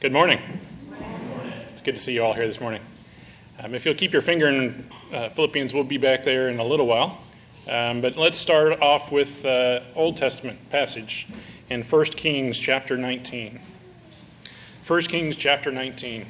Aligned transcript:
Good 0.00 0.12
morning. 0.12 0.38
It's 1.72 1.80
good 1.80 1.96
to 1.96 2.00
see 2.00 2.14
you 2.14 2.22
all 2.22 2.32
here 2.32 2.46
this 2.46 2.60
morning. 2.60 2.80
Um, 3.58 3.74
if 3.74 3.84
you'll 3.84 3.96
keep 3.96 4.12
your 4.12 4.22
finger 4.22 4.46
in 4.46 4.88
uh, 5.12 5.28
Philippians, 5.28 5.74
we'll 5.74 5.82
be 5.82 5.98
back 5.98 6.22
there 6.22 6.48
in 6.48 6.60
a 6.60 6.64
little 6.64 6.86
while. 6.86 7.18
Um, 7.68 8.00
but 8.00 8.16
let's 8.16 8.38
start 8.38 8.80
off 8.80 9.10
with 9.10 9.44
uh, 9.44 9.80
Old 9.96 10.16
Testament 10.16 10.70
passage 10.70 11.26
in 11.68 11.82
1 11.82 12.04
Kings 12.04 12.60
chapter 12.60 12.96
19. 12.96 13.58
1 14.86 15.00
Kings 15.02 15.34
chapter 15.34 15.72
19. 15.72 16.26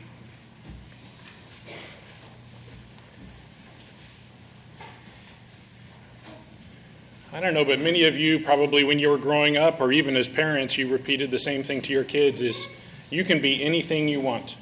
I 7.34 7.40
don't 7.40 7.52
know, 7.52 7.66
but 7.66 7.78
many 7.80 8.04
of 8.04 8.16
you 8.16 8.40
probably 8.40 8.82
when 8.82 8.98
you 8.98 9.10
were 9.10 9.18
growing 9.18 9.58
up 9.58 9.78
or 9.78 9.92
even 9.92 10.16
as 10.16 10.26
parents, 10.26 10.78
you 10.78 10.88
repeated 10.88 11.30
the 11.30 11.38
same 11.38 11.62
thing 11.62 11.82
to 11.82 11.92
your 11.92 12.04
kids 12.04 12.40
is 12.40 12.66
you 13.10 13.24
can 13.24 13.40
be 13.40 13.62
anything 13.62 14.08
you 14.08 14.20
want. 14.20 14.56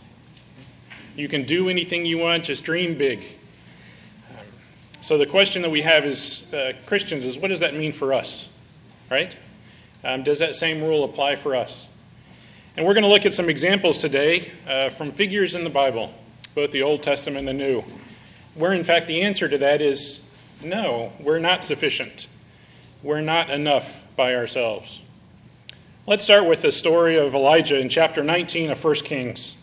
You 1.16 1.28
can 1.28 1.44
do 1.44 1.68
anything 1.68 2.04
you 2.06 2.18
want, 2.18 2.44
just 2.44 2.64
dream 2.64 2.96
big. 2.96 3.20
So 5.00 5.18
the 5.18 5.26
question 5.26 5.62
that 5.62 5.70
we 5.70 5.82
have 5.82 6.04
as 6.04 6.52
uh, 6.52 6.72
Christians 6.84 7.24
is 7.24 7.38
what 7.38 7.48
does 7.48 7.60
that 7.60 7.74
mean 7.74 7.92
for 7.92 8.12
us? 8.12 8.48
Right? 9.10 9.36
Um, 10.04 10.22
does 10.22 10.40
that 10.40 10.56
same 10.56 10.82
rule 10.82 11.04
apply 11.04 11.36
for 11.36 11.54
us? 11.54 11.88
And 12.76 12.84
we're 12.84 12.94
going 12.94 13.04
to 13.04 13.10
look 13.10 13.24
at 13.24 13.32
some 13.32 13.48
examples 13.48 13.98
today 13.98 14.52
uh, 14.66 14.90
from 14.90 15.12
figures 15.12 15.54
in 15.54 15.64
the 15.64 15.70
Bible, 15.70 16.12
both 16.54 16.72
the 16.72 16.82
Old 16.82 17.02
Testament 17.02 17.48
and 17.48 17.48
the 17.48 17.64
New, 17.64 17.84
where 18.54 18.72
in 18.72 18.84
fact 18.84 19.06
the 19.06 19.22
answer 19.22 19.48
to 19.48 19.58
that 19.58 19.80
is 19.80 20.22
no, 20.62 21.12
we're 21.20 21.38
not 21.38 21.64
sufficient 21.64 22.26
we're 23.06 23.20
not 23.20 23.50
enough 23.50 24.04
by 24.16 24.34
ourselves. 24.34 25.00
Let's 26.08 26.22
start 26.22 26.46
with 26.46 26.62
the 26.62 26.70
story 26.70 27.16
of 27.16 27.34
Elijah 27.34 27.80
in 27.80 27.88
chapter 27.88 28.22
19 28.22 28.70
of 28.70 28.84
1 28.84 28.94
Kings. 28.96 29.56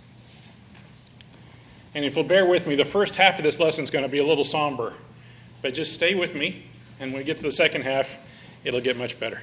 And 1.96 2.04
if 2.04 2.18
you'll 2.18 2.26
bear 2.26 2.46
with 2.46 2.68
me, 2.68 2.76
the 2.76 2.84
first 2.84 3.16
half 3.16 3.38
of 3.38 3.46
this 3.46 3.62
lesson 3.62 3.86
is 3.86 3.90
going 3.90 4.04
to 4.04 4.12
be 4.12 4.18
a 4.18 4.26
little 4.26 4.44
somber. 4.44 4.96
But 5.62 5.74
just 5.74 5.94
stay 5.94 6.16
with 6.16 6.36
me, 6.36 6.64
and 7.00 7.14
when 7.14 7.20
we 7.20 7.24
get 7.24 7.38
to 7.38 7.44
the 7.44 7.52
second 7.52 7.84
half, 7.84 8.20
it'll 8.66 8.82
get 8.82 8.98
much 8.98 9.18
better. 9.22 9.42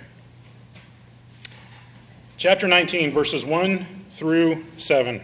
Chapter 2.37 2.69
19, 2.69 3.13
verses 3.13 3.47
1 3.47 3.87
through 4.11 4.67
7. 4.77 5.23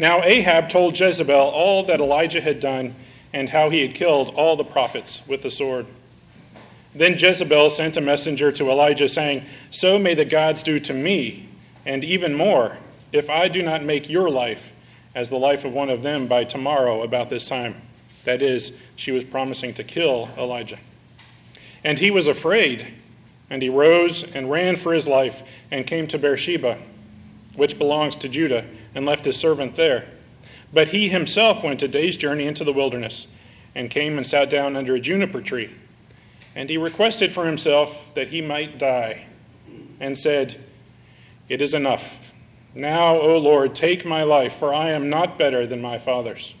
Now 0.00 0.24
Ahab 0.24 0.68
told 0.68 0.98
Jezebel 0.98 1.36
all 1.36 1.84
that 1.84 2.00
Elijah 2.00 2.40
had 2.40 2.58
done 2.58 2.96
and 3.32 3.50
how 3.50 3.70
he 3.70 3.82
had 3.82 3.94
killed 3.94 4.30
all 4.30 4.56
the 4.56 4.64
prophets 4.64 5.24
with 5.28 5.42
the 5.42 5.52
sword. 5.52 5.86
Then 6.94 7.18
Jezebel 7.18 7.70
sent 7.70 7.96
a 7.96 8.00
messenger 8.00 8.52
to 8.52 8.70
Elijah, 8.70 9.08
saying, 9.08 9.44
So 9.70 9.98
may 9.98 10.14
the 10.14 10.24
gods 10.24 10.62
do 10.62 10.78
to 10.78 10.94
me, 10.94 11.48
and 11.84 12.04
even 12.04 12.34
more, 12.34 12.78
if 13.12 13.28
I 13.28 13.48
do 13.48 13.62
not 13.62 13.82
make 13.82 14.08
your 14.08 14.30
life 14.30 14.72
as 15.14 15.30
the 15.30 15.38
life 15.38 15.64
of 15.64 15.72
one 15.72 15.90
of 15.90 16.02
them 16.02 16.26
by 16.26 16.44
tomorrow 16.44 17.02
about 17.02 17.30
this 17.30 17.46
time. 17.46 17.76
That 18.24 18.42
is, 18.42 18.72
she 18.96 19.12
was 19.12 19.24
promising 19.24 19.74
to 19.74 19.84
kill 19.84 20.30
Elijah. 20.36 20.78
And 21.84 21.98
he 21.98 22.10
was 22.10 22.26
afraid, 22.26 22.94
and 23.50 23.60
he 23.60 23.68
rose 23.68 24.24
and 24.34 24.50
ran 24.50 24.76
for 24.76 24.92
his 24.92 25.06
life, 25.06 25.42
and 25.70 25.86
came 25.86 26.06
to 26.08 26.18
Beersheba, 26.18 26.78
which 27.54 27.78
belongs 27.78 28.16
to 28.16 28.28
Judah, 28.28 28.64
and 28.94 29.04
left 29.04 29.24
his 29.24 29.36
servant 29.36 29.74
there. 29.74 30.06
But 30.72 30.88
he 30.88 31.08
himself 31.08 31.62
went 31.62 31.82
a 31.82 31.88
day's 31.88 32.16
journey 32.16 32.46
into 32.46 32.64
the 32.64 32.72
wilderness, 32.72 33.26
and 33.74 33.90
came 33.90 34.16
and 34.16 34.26
sat 34.26 34.48
down 34.48 34.76
under 34.76 34.94
a 34.94 35.00
juniper 35.00 35.40
tree 35.40 35.70
and 36.54 36.70
he 36.70 36.78
requested 36.78 37.32
for 37.32 37.46
himself 37.46 38.12
that 38.14 38.28
he 38.28 38.40
might 38.40 38.78
die, 38.78 39.26
and 40.00 40.16
said, 40.16 40.56
It 41.48 41.60
is 41.60 41.74
enough. 41.74 42.32
Now, 42.74 43.18
O 43.18 43.38
Lord, 43.38 43.74
take 43.74 44.04
my 44.04 44.22
life, 44.22 44.54
for 44.54 44.74
I 44.74 44.90
am 44.90 45.08
not 45.08 45.38
better 45.38 45.66
than 45.66 45.80
my 45.80 45.98
fathers. 45.98 46.54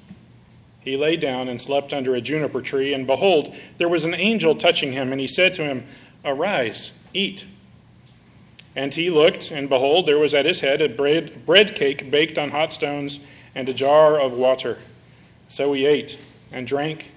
He 0.80 0.96
lay 0.96 1.16
down 1.16 1.48
and 1.48 1.60
slept 1.60 1.92
under 1.92 2.14
a 2.14 2.20
juniper 2.20 2.60
tree, 2.60 2.92
and 2.92 3.06
behold, 3.06 3.54
there 3.78 3.88
was 3.88 4.04
an 4.04 4.14
angel 4.14 4.54
touching 4.54 4.92
him, 4.92 5.12
and 5.12 5.20
he 5.20 5.26
said 5.26 5.54
to 5.54 5.64
him, 5.64 5.86
Arise, 6.24 6.92
eat. 7.12 7.46
And 8.76 8.94
he 8.94 9.08
looked, 9.08 9.50
and 9.50 9.68
behold, 9.68 10.06
there 10.06 10.18
was 10.18 10.34
at 10.34 10.44
his 10.44 10.60
head 10.60 10.80
a 10.80 10.88
bread, 10.88 11.46
bread 11.46 11.74
cake 11.74 12.10
baked 12.10 12.38
on 12.38 12.50
hot 12.50 12.72
stones, 12.72 13.18
and 13.54 13.68
a 13.68 13.74
jar 13.74 14.20
of 14.20 14.32
water. 14.32 14.78
So 15.48 15.72
he 15.72 15.86
ate, 15.86 16.22
and 16.52 16.66
drank, 16.66 17.12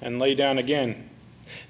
and 0.00 0.18
lay 0.18 0.34
down 0.34 0.58
again. 0.58 1.08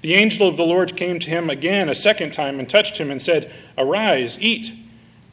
The 0.01 0.15
angel 0.15 0.47
of 0.47 0.57
the 0.57 0.63
Lord 0.63 0.95
came 0.95 1.19
to 1.19 1.29
him 1.29 1.49
again 1.49 1.89
a 1.89 1.95
second 1.95 2.31
time 2.31 2.59
and 2.59 2.67
touched 2.67 2.97
him 2.97 3.11
and 3.11 3.21
said, 3.21 3.51
Arise, 3.77 4.39
eat, 4.39 4.71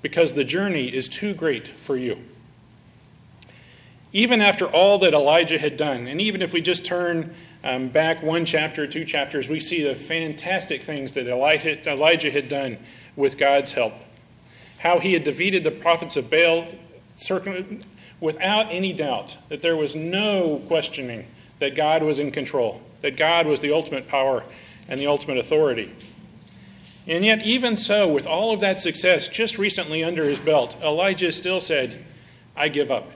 because 0.03 0.35
the 0.35 0.45
journey 0.45 0.95
is 0.95 1.09
too 1.09 1.35
great 1.35 1.69
for 1.69 1.97
you. 1.97 2.19
Even 4.13 4.41
after 4.41 4.67
all 4.67 4.99
that 4.99 5.13
Elijah 5.13 5.59
had 5.59 5.77
done, 5.77 6.07
and 6.07 6.21
even 6.21 6.41
if 6.43 6.53
we 6.53 6.61
just 6.61 6.85
turn 6.85 7.35
um, 7.63 7.89
back 7.89 8.23
one 8.23 8.45
chapter, 8.45 8.87
two 8.87 9.05
chapters, 9.05 9.49
we 9.49 9.61
see 9.61 9.83
the 9.83 9.95
fantastic 9.95 10.83
things 10.83 11.13
that 11.13 11.27
Elijah 11.27 12.31
had 12.31 12.49
done 12.49 12.79
with 13.17 13.37
God's 13.37 13.73
help. 13.73 13.95
How 14.79 15.01
he 15.01 15.13
had 15.13 15.25
defeated 15.25 15.65
the 15.65 15.71
prophets 15.71 16.17
of 16.17 16.31
Baal 16.31 16.67
without 18.21 18.67
any 18.71 18.93
doubt 18.93 19.37
that 19.49 19.63
there 19.63 19.77
was 19.77 19.97
no 19.97 20.63
questioning 20.67 21.27
that 21.59 21.75
God 21.75 22.03
was 22.03 22.19
in 22.19 22.31
control 22.31 22.83
that 23.07 23.17
God 23.17 23.47
was 23.47 23.61
the 23.61 23.73
ultimate 23.73 24.09
power 24.09 24.43
and 24.89 24.99
the 24.99 25.07
ultimate 25.07 25.39
authority. 25.39 25.93
And 27.07 27.25
yet, 27.25 27.41
even 27.47 27.77
so, 27.77 28.09
with 28.09 28.27
all 28.27 28.51
of 28.51 28.59
that 28.59 28.81
success 28.81 29.29
just 29.29 29.59
recently 29.59 30.03
under 30.03 30.25
his 30.25 30.41
belt, 30.41 30.77
Elijah 30.83 31.31
still 31.31 31.61
said, 31.61 32.05
I 32.57 32.67
give 32.67 32.91
up. 32.91 33.13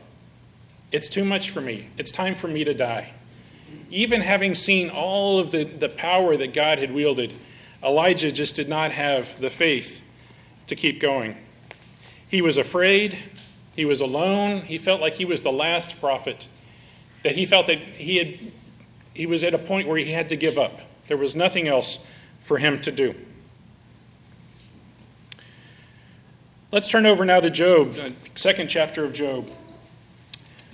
It's 0.93 1.09
too 1.09 1.25
much 1.25 1.51
for 1.51 1.61
me. 1.61 1.89
It's 1.99 2.13
time 2.13 2.37
for 2.37 2.47
me 2.47 2.63
to 2.63 2.73
die. 2.73 3.15
Even 3.91 4.21
having 4.21 4.55
seen 4.55 4.91
all 4.91 5.41
of 5.41 5.51
the, 5.51 5.65
the 5.65 5.89
power 5.89 6.37
that 6.37 6.55
God 6.55 6.79
had 6.79 6.95
wielded, 6.95 7.33
Elijah 7.83 8.31
just 8.31 8.55
did 8.55 8.69
not 8.69 8.93
have 8.93 9.41
the 9.41 9.51
faith 9.51 10.03
to 10.69 10.77
keep 10.77 11.01
going. 11.01 11.37
He 12.29 12.41
was 12.41 12.57
afraid. 12.57 13.19
He 13.75 13.85
was 13.85 14.01
alone. 14.01 14.61
He 14.61 14.79
felt 14.79 15.01
like 15.01 15.15
he 15.15 15.25
was 15.25 15.41
the 15.41 15.51
last 15.51 16.01
prophet, 16.01 16.47
that 17.25 17.35
he 17.35 17.45
felt 17.45 17.67
that 17.67 17.79
he 17.79 18.19
had 18.19 18.53
he 19.21 19.27
was 19.27 19.45
at 19.45 19.53
a 19.53 19.59
point 19.59 19.87
where 19.87 19.99
he 19.99 20.13
had 20.13 20.31
to 20.31 20.35
give 20.35 20.57
up. 20.57 20.81
There 21.09 21.17
was 21.19 21.37
nothing 21.37 21.69
else 21.69 21.99
for 22.41 22.57
him 22.57 22.81
to 22.81 22.91
do. 22.91 23.15
Let's 26.73 26.89
turn 26.89 27.05
over 27.05 27.27
now 27.27 27.39
to 27.41 27.51
Job, 27.51 27.93
the 27.93 28.15
second 28.35 28.69
chapter 28.69 29.05
of 29.05 29.13
Job. 29.13 29.47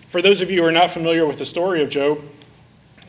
For 0.07 0.23
those 0.23 0.43
of 0.43 0.49
you 0.49 0.61
who 0.61 0.69
are 0.69 0.71
not 0.71 0.93
familiar 0.93 1.27
with 1.27 1.39
the 1.39 1.45
story 1.45 1.83
of 1.83 1.91
Job, 1.91 2.21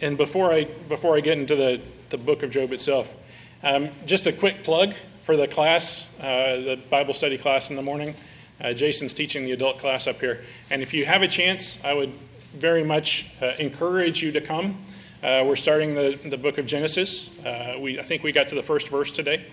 and 0.01 0.17
before 0.17 0.51
I, 0.51 0.63
before 0.63 1.15
I 1.15 1.19
get 1.19 1.37
into 1.37 1.55
the, 1.55 1.81
the 2.09 2.17
book 2.17 2.41
of 2.41 2.49
Job 2.49 2.71
itself, 2.71 3.15
um, 3.61 3.89
just 4.07 4.25
a 4.25 4.33
quick 4.33 4.63
plug 4.63 4.95
for 5.19 5.37
the 5.37 5.47
class, 5.47 6.07
uh, 6.19 6.55
the 6.55 6.79
Bible 6.89 7.13
study 7.13 7.37
class 7.37 7.69
in 7.69 7.75
the 7.75 7.83
morning. 7.83 8.15
Uh, 8.59 8.73
Jason's 8.73 9.13
teaching 9.13 9.45
the 9.45 9.51
adult 9.51 9.77
class 9.77 10.07
up 10.07 10.19
here. 10.19 10.43
And 10.71 10.81
if 10.81 10.95
you 10.95 11.05
have 11.05 11.21
a 11.21 11.27
chance, 11.27 11.77
I 11.83 11.93
would 11.93 12.11
very 12.55 12.83
much 12.83 13.27
uh, 13.39 13.51
encourage 13.59 14.23
you 14.23 14.31
to 14.31 14.41
come. 14.41 14.79
Uh, 15.27 15.43
we're 15.43 15.57
starting 15.57 15.93
the, 15.93 16.17
the 16.23 16.37
book 16.37 16.57
of 16.57 16.65
Genesis. 16.65 17.37
Uh, 17.45 17.75
we, 17.81 17.99
I 17.99 18.01
think 18.01 18.23
we 18.23 18.31
got 18.31 18.47
to 18.47 18.55
the 18.55 18.63
first 18.63 18.87
verse 18.87 19.11
today. 19.11 19.43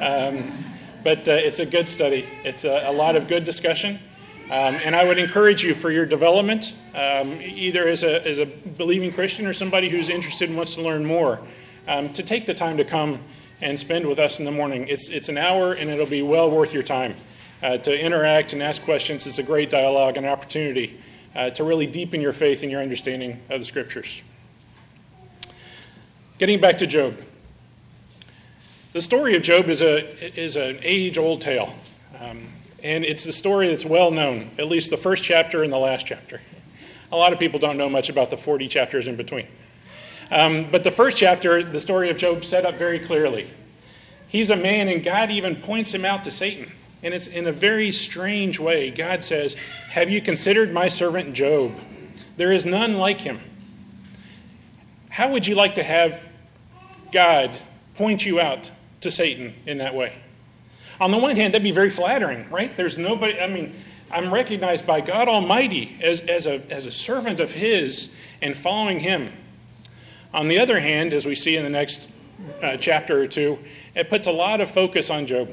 Um, 0.00 0.52
but 1.02 1.28
uh, 1.28 1.32
it's 1.32 1.58
a 1.58 1.66
good 1.66 1.88
study, 1.88 2.24
it's 2.44 2.64
a, 2.64 2.88
a 2.88 2.92
lot 2.92 3.16
of 3.16 3.26
good 3.26 3.42
discussion. 3.42 3.98
Um, 4.44 4.76
and 4.84 4.94
I 4.94 5.04
would 5.04 5.18
encourage 5.18 5.64
you 5.64 5.74
for 5.74 5.90
your 5.90 6.06
development, 6.06 6.76
um, 6.94 7.40
either 7.42 7.88
as 7.88 8.04
a, 8.04 8.24
as 8.24 8.38
a 8.38 8.46
believing 8.46 9.10
Christian 9.10 9.48
or 9.48 9.52
somebody 9.52 9.88
who's 9.88 10.08
interested 10.08 10.48
and 10.48 10.56
wants 10.56 10.76
to 10.76 10.82
learn 10.82 11.04
more, 11.04 11.40
um, 11.88 12.12
to 12.12 12.22
take 12.22 12.46
the 12.46 12.54
time 12.54 12.76
to 12.76 12.84
come 12.84 13.18
and 13.60 13.76
spend 13.76 14.06
with 14.06 14.20
us 14.20 14.38
in 14.38 14.44
the 14.44 14.52
morning. 14.52 14.86
It's, 14.86 15.08
it's 15.08 15.28
an 15.28 15.38
hour 15.38 15.72
and 15.72 15.90
it'll 15.90 16.06
be 16.06 16.22
well 16.22 16.48
worth 16.48 16.72
your 16.72 16.84
time 16.84 17.16
uh, 17.64 17.78
to 17.78 18.00
interact 18.00 18.52
and 18.52 18.62
ask 18.62 18.80
questions. 18.84 19.26
It's 19.26 19.40
a 19.40 19.42
great 19.42 19.70
dialogue 19.70 20.18
and 20.18 20.24
opportunity 20.24 21.00
uh, 21.34 21.50
to 21.50 21.64
really 21.64 21.88
deepen 21.88 22.20
your 22.20 22.32
faith 22.32 22.62
and 22.62 22.70
your 22.70 22.80
understanding 22.80 23.40
of 23.50 23.58
the 23.58 23.64
scriptures. 23.64 24.22
Getting 26.38 26.60
back 26.60 26.76
to 26.78 26.86
Job. 26.86 27.18
The 28.92 29.00
story 29.00 29.36
of 29.36 29.42
Job 29.42 29.70
is, 29.70 29.80
a, 29.80 30.38
is 30.38 30.56
an 30.56 30.78
age 30.82 31.16
old 31.16 31.40
tale. 31.40 31.74
Um, 32.20 32.48
and 32.82 33.04
it's 33.06 33.24
a 33.24 33.32
story 33.32 33.68
that's 33.68 33.86
well 33.86 34.10
known, 34.10 34.50
at 34.58 34.66
least 34.66 34.90
the 34.90 34.98
first 34.98 35.24
chapter 35.24 35.62
and 35.62 35.72
the 35.72 35.78
last 35.78 36.06
chapter. 36.06 36.42
A 37.10 37.16
lot 37.16 37.32
of 37.32 37.38
people 37.38 37.58
don't 37.58 37.78
know 37.78 37.88
much 37.88 38.10
about 38.10 38.28
the 38.28 38.36
40 38.36 38.68
chapters 38.68 39.06
in 39.06 39.16
between. 39.16 39.46
Um, 40.30 40.70
but 40.70 40.84
the 40.84 40.90
first 40.90 41.16
chapter, 41.16 41.62
the 41.62 41.80
story 41.80 42.10
of 42.10 42.18
Job, 42.18 42.44
set 42.44 42.66
up 42.66 42.74
very 42.74 42.98
clearly. 42.98 43.48
He's 44.28 44.50
a 44.50 44.56
man, 44.56 44.88
and 44.88 45.02
God 45.02 45.30
even 45.30 45.56
points 45.56 45.94
him 45.94 46.04
out 46.04 46.22
to 46.24 46.30
Satan. 46.30 46.70
And 47.02 47.14
it's 47.14 47.28
in 47.28 47.46
a 47.46 47.52
very 47.52 47.90
strange 47.92 48.60
way. 48.60 48.90
God 48.90 49.24
says, 49.24 49.54
Have 49.88 50.10
you 50.10 50.20
considered 50.20 50.70
my 50.70 50.88
servant 50.88 51.32
Job? 51.32 51.72
There 52.36 52.52
is 52.52 52.66
none 52.66 52.98
like 52.98 53.22
him 53.22 53.40
how 55.16 55.30
would 55.30 55.46
you 55.46 55.54
like 55.54 55.76
to 55.76 55.82
have 55.82 56.28
God 57.10 57.56
point 57.94 58.26
you 58.26 58.38
out 58.38 58.70
to 59.00 59.10
Satan 59.10 59.54
in 59.64 59.78
that 59.78 59.94
way? 59.94 60.12
On 61.00 61.10
the 61.10 61.16
one 61.16 61.36
hand, 61.36 61.54
that'd 61.54 61.64
be 61.64 61.70
very 61.70 61.88
flattering, 61.88 62.46
right? 62.50 62.76
There's 62.76 62.98
nobody, 62.98 63.40
I 63.40 63.46
mean, 63.48 63.74
I'm 64.10 64.30
recognized 64.30 64.86
by 64.86 65.00
God 65.00 65.26
Almighty 65.26 65.96
as, 66.02 66.20
as, 66.20 66.44
a, 66.46 66.60
as 66.70 66.84
a 66.84 66.92
servant 66.92 67.40
of 67.40 67.52
His 67.52 68.12
and 68.42 68.54
following 68.54 69.00
Him. 69.00 69.32
On 70.34 70.48
the 70.48 70.58
other 70.58 70.80
hand, 70.80 71.14
as 71.14 71.24
we 71.24 71.34
see 71.34 71.56
in 71.56 71.64
the 71.64 71.70
next 71.70 72.06
uh, 72.62 72.76
chapter 72.76 73.18
or 73.18 73.26
two, 73.26 73.58
it 73.94 74.10
puts 74.10 74.26
a 74.26 74.32
lot 74.32 74.60
of 74.60 74.70
focus 74.70 75.08
on 75.08 75.26
Job. 75.26 75.48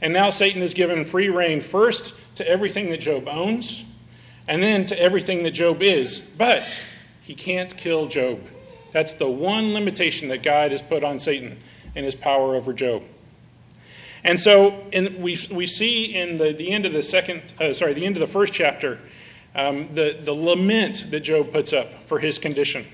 And 0.00 0.12
now 0.12 0.30
Satan 0.30 0.60
is 0.60 0.74
given 0.74 1.04
free 1.04 1.28
rein 1.28 1.60
first 1.60 2.18
to 2.34 2.48
everything 2.48 2.90
that 2.90 2.98
Job 2.98 3.28
owns, 3.28 3.84
and 4.48 4.60
then 4.60 4.84
to 4.86 5.00
everything 5.00 5.44
that 5.44 5.52
Job 5.52 5.82
is. 5.82 6.18
But 6.18 6.80
he 7.20 7.36
can't 7.36 7.76
kill 7.76 8.08
Job. 8.08 8.40
That's 8.92 9.14
the 9.14 9.28
one 9.28 9.72
limitation 9.74 10.28
that 10.28 10.42
God 10.42 10.70
has 10.70 10.82
put 10.82 11.02
on 11.02 11.18
Satan 11.18 11.58
in 11.94 12.04
his 12.04 12.14
power 12.14 12.54
over 12.54 12.72
Job. 12.72 13.02
And 14.24 14.38
so 14.38 14.84
in, 14.92 15.20
we, 15.20 15.38
we 15.50 15.66
see 15.66 16.14
in 16.14 16.36
the, 16.36 16.52
the 16.52 16.70
end 16.70 16.86
of 16.86 16.92
the 16.92 17.02
second, 17.02 17.52
uh, 17.60 17.72
sorry, 17.72 17.92
the 17.92 18.06
end 18.06 18.16
of 18.16 18.20
the 18.20 18.26
first 18.26 18.52
chapter, 18.52 19.00
um, 19.54 19.88
the, 19.90 20.16
the 20.20 20.32
lament 20.32 21.10
that 21.10 21.20
Job 21.20 21.52
puts 21.52 21.72
up 21.72 22.04
for 22.04 22.20
his 22.20 22.38
condition. 22.38 22.86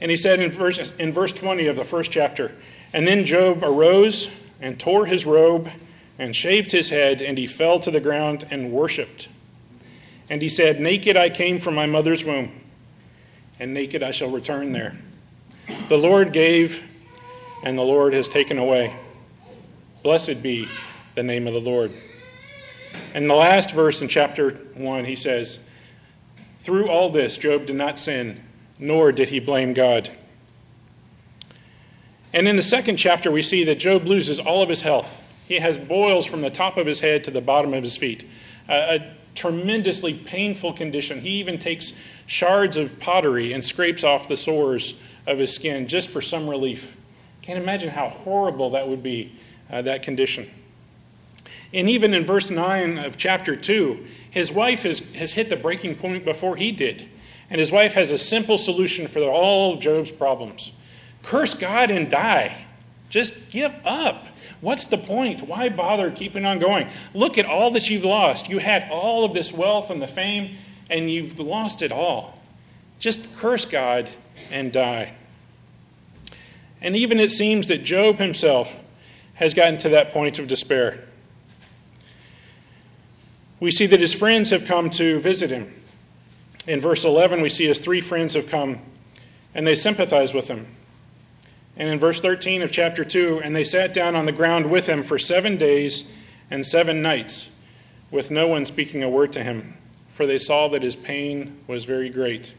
And 0.00 0.10
he 0.10 0.16
said 0.16 0.40
in 0.40 0.50
verse, 0.50 0.92
in 0.98 1.12
verse 1.12 1.32
20 1.32 1.66
of 1.66 1.76
the 1.76 1.84
first 1.84 2.12
chapter, 2.12 2.52
And 2.92 3.06
then 3.06 3.24
Job 3.24 3.64
arose 3.64 4.28
and 4.60 4.78
tore 4.78 5.06
his 5.06 5.24
robe 5.26 5.70
and 6.18 6.34
shaved 6.34 6.72
his 6.72 6.90
head, 6.90 7.22
and 7.22 7.38
he 7.38 7.46
fell 7.46 7.78
to 7.80 7.90
the 7.90 8.00
ground 8.00 8.46
and 8.50 8.72
worshipped. 8.72 9.28
And 10.28 10.42
he 10.42 10.48
said, 10.48 10.80
Naked 10.80 11.16
I 11.16 11.30
came 11.30 11.58
from 11.58 11.74
my 11.74 11.86
mother's 11.86 12.24
womb, 12.24 12.50
and 13.60 13.72
naked 13.72 14.02
I 14.02 14.10
shall 14.10 14.30
return 14.30 14.72
there. 14.72 14.96
The 15.88 15.98
Lord 15.98 16.32
gave, 16.32 16.82
and 17.62 17.78
the 17.78 17.84
Lord 17.84 18.12
has 18.12 18.28
taken 18.28 18.58
away. 18.58 18.94
Blessed 20.02 20.42
be 20.42 20.66
the 21.14 21.22
name 21.22 21.46
of 21.46 21.52
the 21.52 21.60
Lord. 21.60 21.92
In 23.14 23.26
the 23.26 23.34
last 23.34 23.72
verse 23.72 24.00
in 24.00 24.08
chapter 24.08 24.50
1, 24.74 25.04
he 25.04 25.16
says, 25.16 25.58
Through 26.58 26.88
all 26.88 27.10
this, 27.10 27.36
Job 27.36 27.66
did 27.66 27.76
not 27.76 27.98
sin, 27.98 28.42
nor 28.78 29.12
did 29.12 29.30
he 29.30 29.40
blame 29.40 29.74
God. 29.74 30.16
And 32.32 32.46
in 32.46 32.56
the 32.56 32.62
second 32.62 32.96
chapter, 32.96 33.30
we 33.30 33.42
see 33.42 33.64
that 33.64 33.78
Job 33.78 34.06
loses 34.06 34.38
all 34.38 34.62
of 34.62 34.68
his 34.68 34.82
health. 34.82 35.24
He 35.46 35.56
has 35.56 35.78
boils 35.78 36.26
from 36.26 36.42
the 36.42 36.50
top 36.50 36.76
of 36.76 36.86
his 36.86 37.00
head 37.00 37.24
to 37.24 37.30
the 37.30 37.40
bottom 37.40 37.72
of 37.72 37.82
his 37.82 37.96
feet. 37.96 38.28
A 38.68 39.00
tremendously 39.38 40.14
painful 40.14 40.72
condition. 40.72 41.20
He 41.20 41.30
even 41.30 41.58
takes 41.58 41.92
shards 42.26 42.76
of 42.76 42.98
pottery 43.00 43.52
and 43.52 43.64
scrapes 43.64 44.04
off 44.04 44.28
the 44.28 44.36
sores 44.36 45.00
of 45.26 45.38
his 45.38 45.54
skin 45.54 45.86
just 45.86 46.10
for 46.10 46.20
some 46.20 46.48
relief. 46.48 46.96
Can't 47.42 47.58
imagine 47.58 47.90
how 47.90 48.08
horrible 48.08 48.70
that 48.70 48.88
would 48.88 49.02
be, 49.02 49.34
uh, 49.70 49.82
that 49.82 50.02
condition. 50.02 50.50
And 51.72 51.88
even 51.88 52.14
in 52.14 52.24
verse 52.24 52.50
9 52.50 52.98
of 52.98 53.16
chapter 53.16 53.56
2, 53.56 54.04
his 54.30 54.52
wife 54.52 54.82
has, 54.82 55.00
has 55.14 55.32
hit 55.32 55.48
the 55.48 55.56
breaking 55.56 55.96
point 55.96 56.24
before 56.24 56.56
he 56.56 56.72
did. 56.72 57.08
And 57.50 57.58
his 57.58 57.72
wife 57.72 57.94
has 57.94 58.10
a 58.10 58.18
simple 58.18 58.58
solution 58.58 59.06
for 59.06 59.20
all 59.22 59.74
of 59.74 59.80
Job's 59.80 60.10
problems 60.10 60.72
curse 61.22 61.52
God 61.52 61.90
and 61.90 62.10
die. 62.10 62.64
Just 63.10 63.50
give 63.50 63.74
up. 63.84 64.26
What's 64.60 64.86
the 64.86 64.98
point? 64.98 65.42
Why 65.42 65.68
bother 65.68 66.10
keeping 66.10 66.44
on 66.44 66.58
going? 66.58 66.88
Look 67.14 67.38
at 67.38 67.46
all 67.46 67.70
that 67.72 67.88
you've 67.88 68.04
lost. 68.04 68.48
You 68.48 68.58
had 68.58 68.88
all 68.90 69.24
of 69.24 69.34
this 69.34 69.52
wealth 69.52 69.90
and 69.90 70.02
the 70.02 70.06
fame, 70.06 70.56
and 70.90 71.10
you've 71.10 71.38
lost 71.38 71.82
it 71.82 71.92
all. 71.92 72.40
Just 72.98 73.36
curse 73.36 73.64
God 73.64 74.10
and 74.50 74.72
die. 74.72 75.14
And 76.80 76.96
even 76.96 77.20
it 77.20 77.30
seems 77.30 77.66
that 77.68 77.84
Job 77.84 78.18
himself 78.18 78.76
has 79.34 79.54
gotten 79.54 79.78
to 79.78 79.88
that 79.90 80.10
point 80.10 80.38
of 80.38 80.48
despair. 80.48 81.04
We 83.60 83.70
see 83.70 83.86
that 83.86 84.00
his 84.00 84.14
friends 84.14 84.50
have 84.50 84.64
come 84.64 84.90
to 84.90 85.18
visit 85.18 85.50
him. 85.50 85.72
In 86.66 86.80
verse 86.80 87.04
11, 87.04 87.40
we 87.40 87.48
see 87.48 87.66
his 87.66 87.78
three 87.78 88.00
friends 88.00 88.34
have 88.34 88.48
come 88.48 88.80
and 89.54 89.66
they 89.66 89.74
sympathize 89.74 90.34
with 90.34 90.48
him. 90.48 90.66
And 91.78 91.88
in 91.88 91.98
verse 92.00 92.20
13 92.20 92.60
of 92.60 92.72
chapter 92.72 93.04
2, 93.04 93.40
and 93.42 93.54
they 93.54 93.64
sat 93.64 93.94
down 93.94 94.16
on 94.16 94.26
the 94.26 94.32
ground 94.32 94.68
with 94.68 94.88
him 94.88 95.04
for 95.04 95.18
seven 95.18 95.56
days 95.56 96.12
and 96.50 96.66
seven 96.66 97.00
nights, 97.00 97.50
with 98.10 98.30
no 98.32 98.48
one 98.48 98.64
speaking 98.64 99.02
a 99.04 99.08
word 99.08 99.32
to 99.34 99.44
him, 99.44 99.78
for 100.08 100.26
they 100.26 100.38
saw 100.38 100.66
that 100.68 100.82
his 100.82 100.96
pain 100.96 101.60
was 101.68 101.84
very 101.84 102.10
great. 102.10 102.52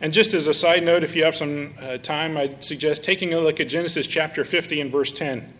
And 0.00 0.12
just 0.12 0.34
as 0.34 0.48
a 0.48 0.54
side 0.54 0.82
note, 0.82 1.04
if 1.04 1.14
you 1.14 1.24
have 1.24 1.36
some 1.36 1.74
uh, 1.80 1.98
time, 1.98 2.36
I'd 2.36 2.64
suggest 2.64 3.04
taking 3.04 3.32
a 3.32 3.40
look 3.40 3.60
at 3.60 3.68
Genesis 3.68 4.08
chapter 4.08 4.44
50 4.44 4.80
and 4.80 4.90
verse 4.90 5.12
10. 5.12 5.54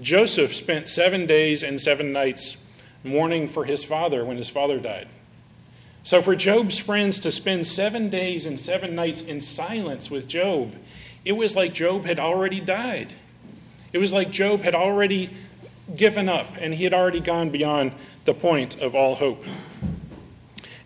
Joseph 0.00 0.54
spent 0.54 0.88
seven 0.88 1.26
days 1.26 1.62
and 1.62 1.80
seven 1.80 2.12
nights 2.12 2.56
mourning 3.04 3.46
for 3.46 3.64
his 3.64 3.84
father 3.84 4.24
when 4.24 4.38
his 4.38 4.48
father 4.48 4.78
died. 4.78 5.08
So, 6.08 6.22
for 6.22 6.34
Job's 6.34 6.78
friends 6.78 7.20
to 7.20 7.30
spend 7.30 7.66
seven 7.66 8.08
days 8.08 8.46
and 8.46 8.58
seven 8.58 8.94
nights 8.94 9.20
in 9.20 9.42
silence 9.42 10.10
with 10.10 10.26
Job, 10.26 10.74
it 11.22 11.32
was 11.32 11.54
like 11.54 11.74
Job 11.74 12.06
had 12.06 12.18
already 12.18 12.60
died. 12.60 13.12
It 13.92 13.98
was 13.98 14.10
like 14.10 14.30
Job 14.30 14.62
had 14.62 14.74
already 14.74 15.28
given 15.94 16.26
up 16.26 16.46
and 16.58 16.72
he 16.72 16.84
had 16.84 16.94
already 16.94 17.20
gone 17.20 17.50
beyond 17.50 17.92
the 18.24 18.32
point 18.32 18.80
of 18.80 18.94
all 18.94 19.16
hope. 19.16 19.44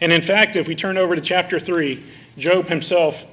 And 0.00 0.10
in 0.10 0.22
fact, 0.22 0.56
if 0.56 0.66
we 0.66 0.74
turn 0.74 0.98
over 0.98 1.14
to 1.14 1.22
chapter 1.22 1.60
3, 1.60 2.02
Job 2.36 2.66
himself 2.66 3.24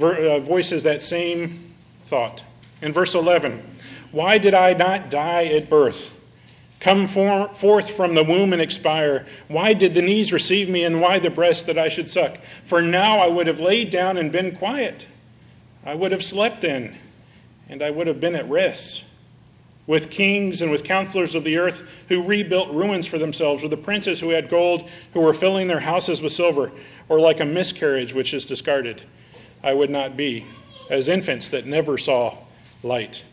uh, 0.00 0.38
voices 0.38 0.82
that 0.84 1.02
same 1.02 1.74
thought. 2.04 2.42
In 2.80 2.90
verse 2.94 3.14
11, 3.14 3.62
why 4.12 4.38
did 4.38 4.54
I 4.54 4.72
not 4.72 5.10
die 5.10 5.44
at 5.44 5.68
birth? 5.68 6.17
Come 6.80 7.08
for, 7.08 7.48
forth 7.48 7.90
from 7.90 8.14
the 8.14 8.22
womb 8.22 8.52
and 8.52 8.62
expire. 8.62 9.26
Why 9.48 9.72
did 9.72 9.94
the 9.94 10.02
knees 10.02 10.32
receive 10.32 10.68
me, 10.68 10.84
and 10.84 11.00
why 11.00 11.18
the 11.18 11.30
breast 11.30 11.66
that 11.66 11.78
I 11.78 11.88
should 11.88 12.08
suck? 12.08 12.38
For 12.62 12.80
now 12.80 13.18
I 13.18 13.26
would 13.26 13.48
have 13.48 13.58
laid 13.58 13.90
down 13.90 14.16
and 14.16 14.30
been 14.30 14.54
quiet. 14.54 15.06
I 15.84 15.94
would 15.94 16.12
have 16.12 16.22
slept 16.22 16.62
in, 16.62 16.96
and 17.68 17.82
I 17.82 17.90
would 17.90 18.06
have 18.06 18.20
been 18.20 18.36
at 18.36 18.48
rest. 18.48 19.04
With 19.88 20.10
kings 20.10 20.62
and 20.62 20.70
with 20.70 20.84
counselors 20.84 21.34
of 21.34 21.44
the 21.44 21.56
earth 21.56 22.02
who 22.08 22.22
rebuilt 22.22 22.70
ruins 22.70 23.06
for 23.06 23.18
themselves, 23.18 23.64
or 23.64 23.68
the 23.68 23.76
princes 23.76 24.20
who 24.20 24.30
had 24.30 24.48
gold, 24.48 24.88
who 25.14 25.20
were 25.20 25.34
filling 25.34 25.66
their 25.66 25.80
houses 25.80 26.22
with 26.22 26.32
silver, 26.32 26.70
or 27.08 27.18
like 27.18 27.40
a 27.40 27.46
miscarriage 27.46 28.14
which 28.14 28.32
is 28.32 28.44
discarded, 28.44 29.02
I 29.64 29.74
would 29.74 29.90
not 29.90 30.16
be, 30.16 30.46
as 30.90 31.08
infants 31.08 31.48
that 31.48 31.66
never 31.66 31.98
saw 31.98 32.36
light. 32.82 33.24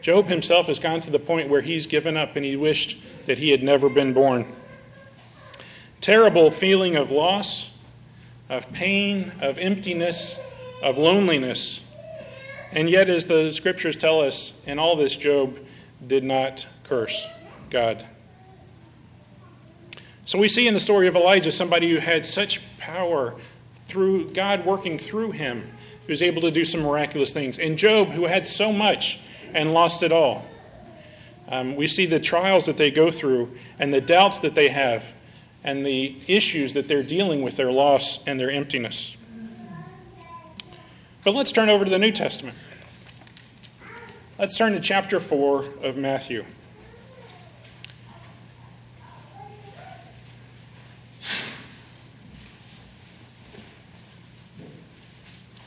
Job 0.00 0.26
himself 0.26 0.66
has 0.68 0.78
gone 0.78 1.00
to 1.00 1.10
the 1.10 1.18
point 1.18 1.48
where 1.48 1.60
he's 1.60 1.86
given 1.86 2.16
up 2.16 2.36
and 2.36 2.44
he 2.44 2.56
wished 2.56 2.98
that 3.26 3.38
he 3.38 3.50
had 3.50 3.62
never 3.62 3.88
been 3.88 4.12
born. 4.12 4.46
Terrible 6.00 6.50
feeling 6.50 6.96
of 6.96 7.10
loss, 7.10 7.70
of 8.48 8.72
pain, 8.72 9.32
of 9.40 9.58
emptiness, 9.58 10.38
of 10.82 10.96
loneliness. 10.96 11.80
And 12.72 12.88
yet, 12.88 13.10
as 13.10 13.24
the 13.24 13.52
scriptures 13.52 13.96
tell 13.96 14.20
us, 14.20 14.52
in 14.66 14.78
all 14.78 14.94
this, 14.94 15.16
Job 15.16 15.58
did 16.06 16.22
not 16.22 16.66
curse 16.84 17.26
God. 17.70 18.04
So 20.24 20.38
we 20.38 20.48
see 20.48 20.68
in 20.68 20.74
the 20.74 20.80
story 20.80 21.08
of 21.08 21.16
Elijah 21.16 21.50
somebody 21.50 21.90
who 21.90 21.98
had 21.98 22.24
such 22.24 22.60
power 22.78 23.34
through 23.86 24.30
God 24.32 24.66
working 24.66 24.98
through 24.98 25.32
him, 25.32 25.62
who 26.06 26.12
was 26.12 26.22
able 26.22 26.42
to 26.42 26.50
do 26.50 26.64
some 26.64 26.82
miraculous 26.82 27.32
things. 27.32 27.58
And 27.58 27.78
Job, 27.78 28.10
who 28.10 28.26
had 28.26 28.46
so 28.46 28.70
much, 28.70 29.20
and 29.54 29.72
lost 29.72 30.02
it 30.02 30.12
all. 30.12 30.44
Um, 31.48 31.76
we 31.76 31.86
see 31.86 32.06
the 32.06 32.20
trials 32.20 32.66
that 32.66 32.76
they 32.76 32.90
go 32.90 33.10
through 33.10 33.56
and 33.78 33.92
the 33.92 34.00
doubts 34.00 34.38
that 34.40 34.54
they 34.54 34.68
have 34.68 35.14
and 35.64 35.84
the 35.84 36.16
issues 36.26 36.74
that 36.74 36.88
they're 36.88 37.02
dealing 37.02 37.42
with 37.42 37.56
their 37.56 37.72
loss 37.72 38.22
and 38.26 38.38
their 38.38 38.50
emptiness. 38.50 39.16
But 41.24 41.34
let's 41.34 41.52
turn 41.52 41.68
over 41.68 41.84
to 41.84 41.90
the 41.90 41.98
New 41.98 42.12
Testament. 42.12 42.56
Let's 44.38 44.56
turn 44.56 44.72
to 44.72 44.80
chapter 44.80 45.18
4 45.18 45.64
of 45.82 45.96
Matthew. 45.96 46.44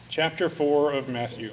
Chapter 0.09 0.49
4 0.49 0.93
of 0.93 1.09
Matthew. 1.09 1.51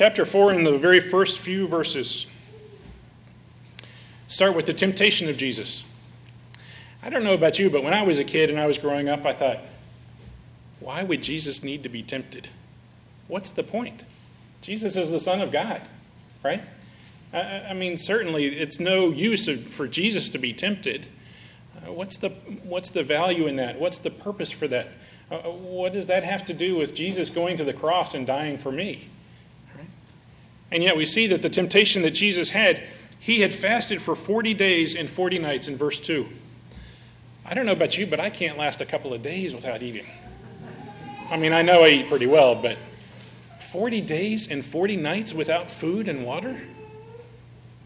Chapter 0.00 0.24
4, 0.24 0.54
in 0.54 0.64
the 0.64 0.78
very 0.78 0.98
first 0.98 1.38
few 1.38 1.68
verses, 1.68 2.24
start 4.28 4.56
with 4.56 4.64
the 4.64 4.72
temptation 4.72 5.28
of 5.28 5.36
Jesus. 5.36 5.84
I 7.02 7.10
don't 7.10 7.22
know 7.22 7.34
about 7.34 7.58
you, 7.58 7.68
but 7.68 7.82
when 7.82 7.92
I 7.92 8.00
was 8.00 8.18
a 8.18 8.24
kid 8.24 8.48
and 8.48 8.58
I 8.58 8.66
was 8.66 8.78
growing 8.78 9.10
up, 9.10 9.26
I 9.26 9.34
thought, 9.34 9.58
why 10.78 11.02
would 11.02 11.22
Jesus 11.22 11.62
need 11.62 11.82
to 11.82 11.90
be 11.90 12.02
tempted? 12.02 12.48
What's 13.28 13.50
the 13.50 13.62
point? 13.62 14.06
Jesus 14.62 14.96
is 14.96 15.10
the 15.10 15.20
Son 15.20 15.42
of 15.42 15.52
God, 15.52 15.82
right? 16.42 16.64
I, 17.34 17.66
I 17.68 17.72
mean, 17.74 17.98
certainly 17.98 18.58
it's 18.58 18.80
no 18.80 19.10
use 19.10 19.48
of, 19.48 19.66
for 19.66 19.86
Jesus 19.86 20.30
to 20.30 20.38
be 20.38 20.54
tempted. 20.54 21.08
Uh, 21.76 21.92
what's, 21.92 22.16
the, 22.16 22.30
what's 22.64 22.88
the 22.88 23.02
value 23.02 23.46
in 23.46 23.56
that? 23.56 23.78
What's 23.78 23.98
the 23.98 24.10
purpose 24.10 24.50
for 24.50 24.66
that? 24.66 24.92
Uh, 25.30 25.40
what 25.40 25.92
does 25.92 26.06
that 26.06 26.24
have 26.24 26.42
to 26.46 26.54
do 26.54 26.76
with 26.76 26.94
Jesus 26.94 27.28
going 27.28 27.58
to 27.58 27.64
the 27.64 27.74
cross 27.74 28.14
and 28.14 28.26
dying 28.26 28.56
for 28.56 28.72
me? 28.72 29.10
And 30.72 30.82
yet 30.82 30.96
we 30.96 31.06
see 31.06 31.26
that 31.26 31.42
the 31.42 31.50
temptation 31.50 32.02
that 32.02 32.12
Jesus 32.12 32.50
had, 32.50 32.82
he 33.18 33.40
had 33.40 33.52
fasted 33.52 34.00
for 34.00 34.14
40 34.14 34.54
days 34.54 34.94
and 34.94 35.08
40 35.08 35.38
nights 35.38 35.68
in 35.68 35.76
verse 35.76 36.00
2. 36.00 36.28
I 37.44 37.54
don't 37.54 37.66
know 37.66 37.72
about 37.72 37.98
you, 37.98 38.06
but 38.06 38.20
I 38.20 38.30
can't 38.30 38.56
last 38.56 38.80
a 38.80 38.86
couple 38.86 39.12
of 39.12 39.22
days 39.22 39.54
without 39.54 39.82
eating. 39.82 40.06
I 41.30 41.36
mean, 41.36 41.52
I 41.52 41.62
know 41.62 41.82
I 41.82 41.88
eat 41.88 42.08
pretty 42.08 42.26
well, 42.26 42.54
but 42.54 42.76
40 43.60 44.00
days 44.00 44.50
and 44.50 44.64
40 44.64 44.96
nights 44.96 45.32
without 45.32 45.70
food 45.70 46.08
and 46.08 46.24
water? 46.24 46.60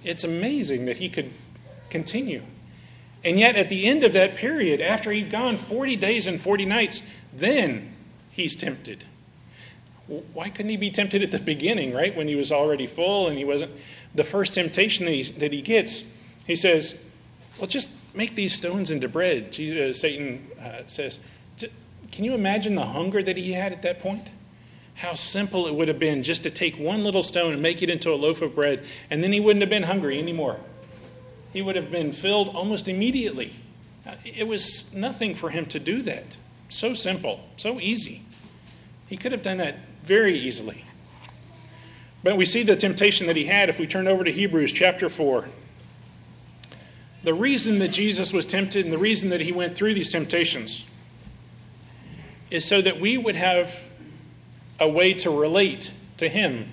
It's 0.03 0.25
amazing 0.25 0.87
that 0.87 0.99
he 0.99 1.09
could 1.09 1.31
continue. 1.91 2.43
And 3.23 3.39
yet, 3.39 3.57
at 3.57 3.71
the 3.71 3.87
end 3.87 4.05
of 4.05 4.13
that 4.13 4.37
period, 4.37 4.81
after 4.81 5.11
he'd 5.11 5.31
gone 5.31 5.57
40 5.57 5.97
days 5.97 6.27
and 6.27 6.41
40 6.41 6.67
nights, 6.67 7.03
then 7.33 7.95
he's 8.31 8.55
tempted. 8.55 9.05
Why 10.07 10.51
couldn't 10.51 10.71
he 10.71 10.77
be 10.77 10.91
tempted 10.91 11.23
at 11.23 11.33
the 11.33 11.39
beginning, 11.39 11.95
right? 11.95 12.15
When 12.15 12.29
he 12.29 12.35
was 12.35 12.53
already 12.53 12.87
full 12.87 13.27
and 13.27 13.37
he 13.39 13.45
wasn't. 13.45 13.73
The 14.15 14.25
first 14.25 14.55
temptation 14.55 15.07
that 15.07 15.13
he, 15.13 15.23
that 15.23 15.53
he 15.53 15.63
gets, 15.63 16.05
he 16.47 16.55
says, 16.55 16.99
Well, 17.59 17.67
just 17.67 17.91
make 18.15 18.35
these 18.35 18.55
stones 18.55 18.91
into 18.91 19.09
bread. 19.09 19.59
Uh, 19.59 19.95
Satan 19.95 20.47
uh, 20.63 20.83
says, 20.87 21.21
Can 22.13 22.25
you 22.25 22.35
imagine 22.35 22.75
the 22.75 22.85
hunger 22.85 23.23
that 23.23 23.37
he 23.37 23.53
had 23.53 23.73
at 23.73 23.83
that 23.83 24.01
point? 24.01 24.31
How 24.97 25.15
simple 25.15 25.67
it 25.67 25.75
would 25.75 25.89
have 25.89 25.99
been 25.99 26.23
just 26.23 26.43
to 26.45 26.51
take 26.51 26.79
one 26.79 27.03
little 27.03 27.23
stone 27.23 27.53
and 27.53 27.63
make 27.63 27.83
it 27.83 27.91
into 27.91 28.13
a 28.13 28.15
loaf 28.15 28.43
of 28.43 28.55
bread, 28.55 28.85
and 29.11 29.25
then 29.25 29.33
he 29.33 29.41
wouldn't 29.41 29.63
have 29.63 29.71
been 29.71 29.85
hungry 29.85 30.19
anymore. 30.19 30.61
He 31.53 31.63
would 31.63 31.77
have 31.77 31.91
been 31.91 32.13
filled 32.13 32.51
almost 32.51 32.89
immediately. 32.89 33.55
Uh, 34.07 34.17
it 34.25 34.47
was 34.47 34.93
nothing 34.95 35.35
for 35.35 35.51
him 35.51 35.67
to 35.67 35.81
do 35.81 36.03
that. 36.03 36.37
So 36.69 36.95
simple, 36.95 37.49
so 37.57 37.81
easy. 37.81 38.23
He 39.09 39.17
could 39.17 39.33
have 39.33 39.43
done 39.43 39.57
that 39.59 39.77
very 40.05 40.37
easily. 40.37 40.85
But 42.23 42.37
we 42.37 42.47
see 42.47 42.63
the 42.63 42.77
temptation 42.77 43.27
that 43.27 43.37
he 43.37 43.47
had 43.47 43.69
if 43.69 43.79
we 43.79 43.87
turn 43.87 44.07
over 44.07 44.23
to 44.25 44.31
Hebrews 44.31 44.73
chapter 44.73 45.09
4. 45.09 45.47
The 47.23 47.35
reason 47.35 47.79
that 47.79 47.89
Jesus 47.89 48.33
was 48.33 48.45
tempted 48.45 48.85
and 48.85 48.93
the 48.93 48.99
reason 48.99 49.31
that 49.31 49.41
he 49.41 49.51
went 49.51 49.75
through 49.75 49.95
these 49.95 50.11
temptations 50.11 50.85
is 52.51 52.65
so 52.65 52.83
that 52.83 53.01
we 53.01 53.17
would 53.17 53.35
have 53.35 53.89
a 54.79 54.89
way 54.89 55.15
to 55.15 55.31
relate 55.31 55.91
to 56.19 56.29
him 56.29 56.67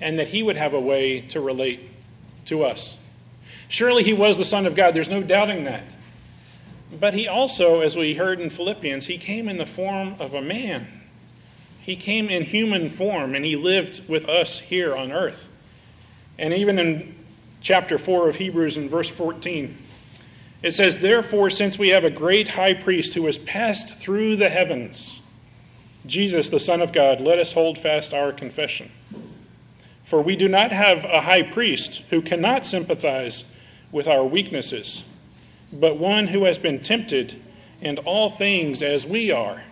and 0.00 0.18
that 0.18 0.28
he 0.28 0.42
would 0.42 0.56
have 0.56 0.72
a 0.72 0.80
way 0.80 1.20
to 1.20 1.40
relate 1.40 1.80
to 2.46 2.62
us. 2.62 2.98
Surely 3.68 4.02
he 4.02 4.12
was 4.12 4.38
the 4.38 4.44
Son 4.44 4.66
of 4.66 4.74
God, 4.74 4.94
there's 4.94 5.10
no 5.10 5.22
doubting 5.22 5.64
that. 5.64 5.94
But 6.98 7.14
he 7.14 7.28
also, 7.28 7.80
as 7.80 7.96
we 7.96 8.14
heard 8.14 8.40
in 8.40 8.50
Philippians, 8.50 9.06
he 9.06 9.18
came 9.18 9.48
in 9.48 9.58
the 9.58 9.66
form 9.66 10.14
of 10.18 10.32
a 10.32 10.42
man. 10.42 10.86
He 11.84 11.96
came 11.96 12.30
in 12.30 12.44
human 12.44 12.88
form 12.88 13.34
and 13.34 13.44
he 13.44 13.56
lived 13.56 14.08
with 14.08 14.26
us 14.26 14.58
here 14.58 14.96
on 14.96 15.12
earth. 15.12 15.52
And 16.38 16.54
even 16.54 16.78
in 16.78 17.14
chapter 17.60 17.98
4 17.98 18.30
of 18.30 18.36
Hebrews, 18.36 18.78
in 18.78 18.88
verse 18.88 19.10
14, 19.10 19.76
it 20.62 20.72
says, 20.72 20.96
Therefore, 20.96 21.50
since 21.50 21.78
we 21.78 21.90
have 21.90 22.02
a 22.02 22.10
great 22.10 22.48
high 22.48 22.72
priest 22.72 23.12
who 23.12 23.26
has 23.26 23.36
passed 23.36 23.96
through 23.96 24.36
the 24.36 24.48
heavens, 24.48 25.20
Jesus, 26.06 26.48
the 26.48 26.58
Son 26.58 26.80
of 26.80 26.92
God, 26.92 27.20
let 27.20 27.38
us 27.38 27.52
hold 27.52 27.76
fast 27.76 28.14
our 28.14 28.32
confession. 28.32 28.90
For 30.04 30.22
we 30.22 30.36
do 30.36 30.48
not 30.48 30.72
have 30.72 31.04
a 31.04 31.22
high 31.22 31.42
priest 31.42 32.02
who 32.08 32.22
cannot 32.22 32.64
sympathize 32.64 33.44
with 33.92 34.08
our 34.08 34.24
weaknesses, 34.24 35.04
but 35.70 35.98
one 35.98 36.28
who 36.28 36.44
has 36.44 36.58
been 36.58 36.80
tempted 36.80 37.40
in 37.82 37.98
all 37.98 38.30
things 38.30 38.82
as 38.82 39.06
we 39.06 39.30
are. 39.30 39.64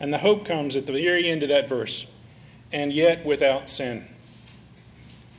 And 0.00 0.12
the 0.12 0.18
hope 0.18 0.44
comes 0.44 0.76
at 0.76 0.86
the 0.86 0.92
very 0.92 1.28
end 1.28 1.42
of 1.42 1.48
that 1.48 1.68
verse, 1.68 2.06
and 2.72 2.92
yet 2.92 3.24
without 3.24 3.68
sin. 3.68 4.06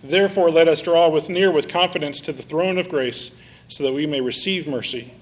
Therefore, 0.03 0.49
let 0.49 0.67
us 0.67 0.81
draw 0.81 1.09
with 1.09 1.29
near 1.29 1.51
with 1.51 1.67
confidence 1.67 2.21
to 2.21 2.33
the 2.33 2.43
throne 2.43 2.77
of 2.77 2.89
grace, 2.89 3.31
so 3.67 3.83
that 3.83 3.93
we 3.93 4.05
may 4.05 4.21
receive 4.21 4.67
mercy 4.67 5.13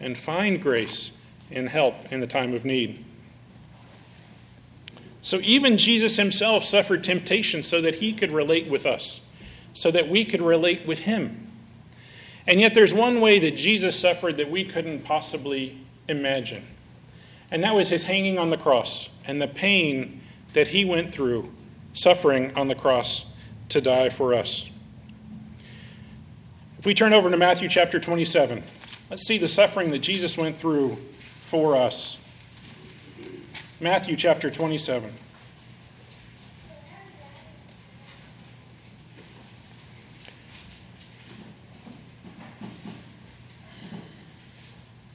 and 0.00 0.18
find 0.18 0.60
grace 0.60 1.12
and 1.50 1.68
help 1.68 2.12
in 2.12 2.20
the 2.20 2.26
time 2.26 2.52
of 2.52 2.64
need. 2.64 3.04
So 5.22 5.40
even 5.42 5.78
Jesus 5.78 6.16
himself 6.16 6.64
suffered 6.64 7.02
temptation 7.02 7.62
so 7.62 7.80
that 7.80 7.96
he 7.96 8.12
could 8.12 8.30
relate 8.30 8.68
with 8.68 8.84
us, 8.84 9.22
so 9.72 9.90
that 9.90 10.08
we 10.08 10.24
could 10.24 10.42
relate 10.42 10.86
with 10.86 11.00
him. 11.00 11.50
And 12.46 12.60
yet 12.60 12.74
there's 12.74 12.92
one 12.92 13.22
way 13.22 13.38
that 13.38 13.56
Jesus 13.56 13.98
suffered 13.98 14.36
that 14.36 14.50
we 14.50 14.64
couldn't 14.64 15.04
possibly 15.04 15.78
imagine. 16.08 16.66
And 17.50 17.62
that 17.62 17.74
was 17.74 17.88
his 17.88 18.04
hanging 18.04 18.38
on 18.38 18.50
the 18.50 18.56
cross 18.56 19.10
and 19.26 19.40
the 19.40 19.48
pain 19.48 20.20
that 20.54 20.68
he 20.68 20.84
went 20.84 21.12
through 21.12 21.52
suffering 21.92 22.54
on 22.54 22.68
the 22.68 22.74
cross 22.74 23.26
to 23.68 23.80
die 23.80 24.08
for 24.08 24.34
us. 24.34 24.68
If 26.78 26.86
we 26.86 26.94
turn 26.94 27.12
over 27.12 27.30
to 27.30 27.36
Matthew 27.36 27.68
chapter 27.68 27.98
27, 27.98 28.62
let's 29.10 29.26
see 29.26 29.38
the 29.38 29.48
suffering 29.48 29.90
that 29.90 30.00
Jesus 30.00 30.36
went 30.36 30.56
through 30.56 30.96
for 31.40 31.76
us. 31.76 32.18
Matthew 33.80 34.16
chapter 34.16 34.50
27. 34.50 35.12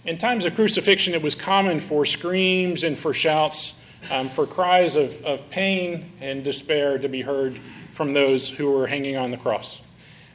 In 0.09 0.17
times 0.17 0.43
of 0.45 0.55
crucifixion, 0.55 1.13
it 1.13 1.21
was 1.21 1.35
common 1.35 1.79
for 1.79 2.03
screams 2.03 2.83
and 2.83 2.97
for 2.97 3.13
shouts, 3.13 3.79
um, 4.09 4.27
for 4.27 4.47
cries 4.47 4.95
of, 4.95 5.23
of 5.23 5.47
pain 5.51 6.11
and 6.19 6.43
despair 6.43 6.97
to 6.97 7.07
be 7.07 7.21
heard 7.21 7.59
from 7.91 8.13
those 8.13 8.49
who 8.49 8.71
were 8.71 8.87
hanging 8.87 9.17
on 9.17 9.29
the 9.29 9.37
cross. 9.37 9.81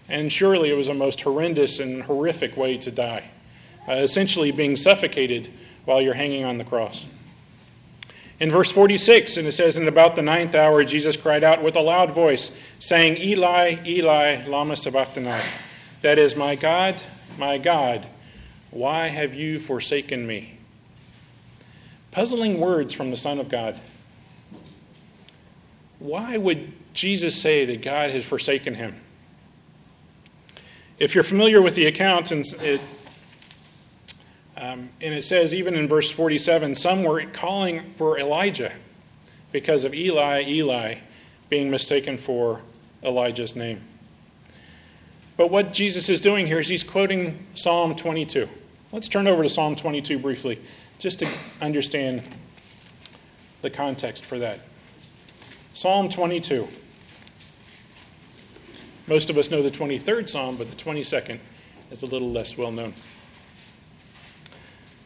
And 0.09 0.33
surely 0.33 0.71
it 0.71 0.77
was 0.77 0.87
a 0.87 0.95
most 0.95 1.23
horrendous 1.23 1.81
and 1.81 2.05
horrific 2.05 2.57
way 2.57 2.79
to 2.79 2.93
die, 2.93 3.25
uh, 3.89 3.95
essentially 3.95 4.53
being 4.53 4.77
suffocated 4.77 5.51
while 5.87 6.01
you're 6.01 6.15
hanging 6.15 6.45
on 6.45 6.59
the 6.59 6.65
cross. 6.65 7.05
In 8.39 8.53
verse 8.53 8.71
46, 8.71 9.39
and 9.39 9.49
it 9.49 9.53
says, 9.53 9.77
In 9.77 9.89
about 9.89 10.15
the 10.15 10.23
ninth 10.23 10.55
hour, 10.55 10.85
Jesus 10.85 11.17
cried 11.17 11.43
out 11.43 11.65
with 11.65 11.75
a 11.75 11.81
loud 11.81 12.13
voice, 12.13 12.57
saying, 12.79 13.17
Eli, 13.17 13.79
Eli, 13.85 14.47
Lama 14.47 14.77
Sabachthani. 14.77 15.37
That 16.03 16.17
is, 16.17 16.37
My 16.37 16.55
God, 16.55 17.03
my 17.37 17.59
God, 17.59 18.07
why 18.75 19.07
have 19.07 19.35
you 19.35 19.61
forsaken 19.61 20.27
me? 20.27 20.59
Puzzling 22.11 22.59
words 22.59 22.93
from 22.93 23.11
the 23.11 23.17
Son 23.17 23.39
of 23.39 23.49
God. 23.49 23.81
Why 26.01 26.37
would 26.37 26.73
Jesus 26.93 27.41
say 27.41 27.65
that 27.65 27.83
God 27.83 28.11
has 28.11 28.25
forsaken 28.25 28.75
him? 28.75 29.01
If 30.99 31.15
you're 31.15 31.25
familiar 31.25 31.63
with 31.63 31.77
the 31.77 31.87
accounts, 31.87 32.33
and 32.33 32.45
it 32.61 32.81
um, 34.57 34.91
and 35.01 35.15
it 35.15 35.23
says, 35.23 35.55
even 35.55 35.75
in 35.75 35.89
verse 35.89 36.11
47, 36.11 36.75
some 36.75 37.03
were 37.05 37.25
calling 37.27 37.91
for 37.91 38.19
Elijah 38.19 38.73
because 39.53 39.85
of 39.85 39.95
Eli, 39.95 40.43
Eli 40.47 40.97
being 41.49 41.71
mistaken 41.71 42.17
for 42.17 42.61
Elijah's 43.03 43.55
name. 43.55 43.83
But 45.37 45.51
what 45.51 45.73
Jesus 45.73 46.09
is 46.09 46.21
doing 46.21 46.47
here 46.47 46.61
is 46.61 46.69
he's 46.69 46.85
quoting 46.85 47.47
Psalm 47.55 47.95
22. 47.95 48.49
Let's 48.95 49.09
turn 49.09 49.27
over 49.27 49.43
to 49.43 49.49
Psalm 49.49 49.75
22 49.75 50.21
briefly, 50.21 50.61
just 51.01 51.19
to 51.19 51.29
understand 51.61 52.23
the 53.61 53.69
context 53.69 54.25
for 54.25 54.39
that. 54.39 54.61
Psalm 55.73 56.09
22. 56.09 56.69
Most 59.09 59.31
of 59.31 59.37
us 59.37 59.51
know 59.51 59.63
the 59.63 59.71
23rd 59.73 60.29
Psalm, 60.29 60.55
but 60.55 60.71
the 60.71 60.77
22nd 60.77 61.41
is 61.91 62.05
a 62.05 62.07
little 62.07 62.31
less 62.31 62.57
well 62.57 62.71
known. 62.71 62.95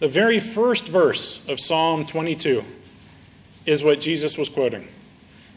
The 0.00 0.08
very 0.08 0.38
first 0.38 0.86
verse 0.86 1.40
of 1.48 1.58
Psalm 1.58 2.04
22 2.04 2.64
is 3.64 3.82
what 3.82 4.00
Jesus 4.00 4.36
was 4.36 4.50
quoting 4.50 4.86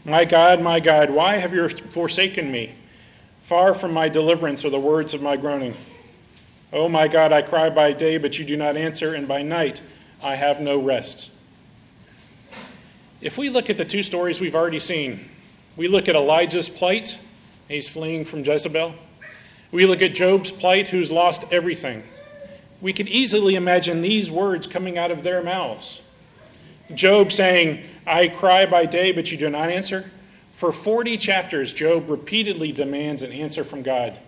My 0.06 0.24
God, 0.24 0.62
my 0.62 0.80
God, 0.80 1.10
why 1.10 1.36
have 1.36 1.54
you 1.54 1.68
forsaken 1.68 2.50
me? 2.50 2.76
Far 3.42 3.74
from 3.74 3.92
my 3.92 4.08
deliverance 4.08 4.64
are 4.64 4.70
the 4.70 4.80
words 4.80 5.14
of 5.14 5.22
my 5.22 5.36
groaning. 5.36 5.76
Oh 6.74 6.88
my 6.88 7.08
God, 7.08 7.32
I 7.32 7.42
cry 7.42 7.70
by 7.70 7.94
day, 7.94 8.18
but 8.18 8.40
you 8.40 8.46
do 8.46 8.56
not 8.56 8.78
answer, 8.78 9.14
and 9.14 9.28
by 9.28 9.42
night 9.42 9.82
I 10.24 10.36
have 10.36 10.62
no 10.62 10.78
rest. 10.78 11.30
If 13.20 13.38
we 13.38 13.50
look 13.50 13.70
at 13.70 13.78
the 13.78 13.86
two 13.86 14.04
stories 14.04 14.40
we've 14.40 14.56
already 14.56 14.80
seen, 14.80 15.30
we 15.76 15.88
look 15.88 16.08
at 16.08 16.16
Elijah's 16.16 16.70
plight, 16.70 17.20
he's 17.68 17.88
fleeing 17.88 18.26
from 18.26 18.44
Jezebel. 18.44 18.96
We 19.72 19.86
look 19.86 20.02
at 20.02 20.14
Job's 20.14 20.52
plight, 20.52 20.90
who's 20.90 21.12
lost 21.12 21.46
everything 21.52 22.04
we 22.82 22.94
could 22.94 23.08
easily 23.08 23.56
imagine 23.56 24.02
these 24.02 24.32
words 24.32 24.66
coming 24.68 24.98
out 24.98 25.12
of 25.12 25.24
their 25.24 25.44
mouths. 25.44 26.02
Job 26.94 27.32
saying, 27.32 27.84
I 28.06 28.28
cry 28.28 28.66
by 28.66 28.86
day, 28.86 29.12
but 29.12 29.32
you 29.32 29.38
do 29.38 29.50
not 29.50 29.70
answer. 29.70 30.12
For 30.52 30.72
40 30.72 31.16
chapters, 31.18 31.74
Job 31.74 32.10
repeatedly 32.10 32.72
demands 32.72 33.22
an 33.22 33.32
answer 33.32 33.64
from 33.64 33.84
God. 33.84 34.20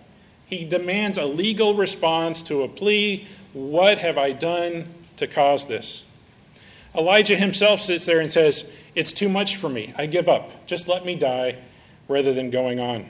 He 0.45 0.65
demands 0.65 1.17
a 1.17 1.25
legal 1.25 1.73
response 1.75 2.41
to 2.43 2.63
a 2.63 2.67
plea 2.67 3.27
What 3.53 4.00
have 4.00 4.17
I 4.17 4.31
done 4.31 4.88
to 5.17 5.27
cause 5.27 5.65
this? 5.67 6.03
Elijah 6.95 7.35
himself 7.35 7.79
sits 7.79 8.05
there 8.05 8.19
and 8.19 8.31
says, 8.31 8.71
It's 8.95 9.12
too 9.12 9.29
much 9.29 9.55
for 9.55 9.69
me. 9.69 9.93
I 9.97 10.05
give 10.05 10.29
up. 10.29 10.65
Just 10.67 10.88
let 10.88 11.05
me 11.05 11.15
die 11.15 11.57
rather 12.07 12.33
than 12.33 12.50
going 12.50 12.79
on. 12.79 13.05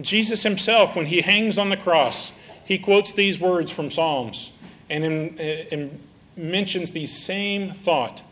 Jesus 0.00 0.42
himself, 0.42 0.96
when 0.96 1.06
he 1.06 1.20
hangs 1.20 1.58
on 1.58 1.68
the 1.68 1.76
cross, 1.76 2.32
he 2.64 2.78
quotes 2.78 3.12
these 3.12 3.38
words 3.38 3.70
from 3.70 3.90
Psalms 3.90 4.52
and, 4.88 5.04
in, 5.04 5.38
uh, 5.38 5.42
in 5.42 6.00
mentions 6.36 6.92
the 6.92 7.06
same 7.06 7.72
thought 7.72 8.22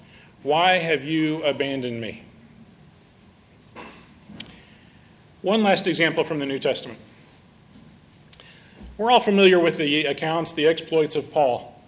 Why 0.42 0.78
have 0.78 1.04
you 1.04 1.42
abandoned 1.44 2.00
me? 2.00 2.22
One 5.42 5.62
last 5.62 5.86
example 5.86 6.24
from 6.24 6.38
the 6.38 6.46
New 6.46 6.58
Testament. 6.58 6.98
We're 9.00 9.10
all 9.10 9.20
familiar 9.20 9.58
with 9.58 9.78
the 9.78 10.04
accounts, 10.04 10.52
the 10.52 10.66
exploits 10.66 11.16
of 11.16 11.32
Paul, 11.32 11.82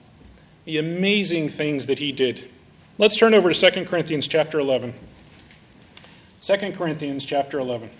the 0.65 0.79
amazing 0.79 1.51
things 1.51 1.85
that 1.85 1.99
he 1.99 2.11
did. 2.11 2.51
Let's 2.97 3.19
turn 3.19 3.35
over 3.35 3.53
to 3.53 3.71
2 3.71 3.85
Corinthians 3.85 4.27
chapter 4.27 4.59
11. 4.59 4.95
2 6.41 6.73
Corinthians 6.73 7.27
chapter 7.27 7.59
11. 7.59 7.91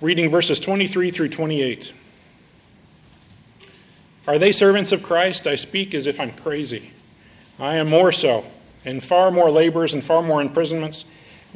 Reading 0.00 0.28
verses 0.28 0.58
23 0.58 1.12
through 1.12 1.28
28. 1.28 1.94
Are 4.26 4.40
they 4.40 4.50
servants 4.50 4.90
of 4.90 5.04
Christ? 5.04 5.46
I 5.46 5.54
speak 5.54 5.94
as 5.94 6.08
if 6.08 6.18
I'm 6.18 6.32
crazy. 6.32 6.90
I 7.58 7.76
am 7.76 7.88
more 7.88 8.12
so, 8.12 8.44
in 8.84 9.00
far 9.00 9.30
more 9.30 9.50
labors 9.50 9.94
and 9.94 10.02
far 10.02 10.22
more 10.22 10.40
imprisonments, 10.40 11.04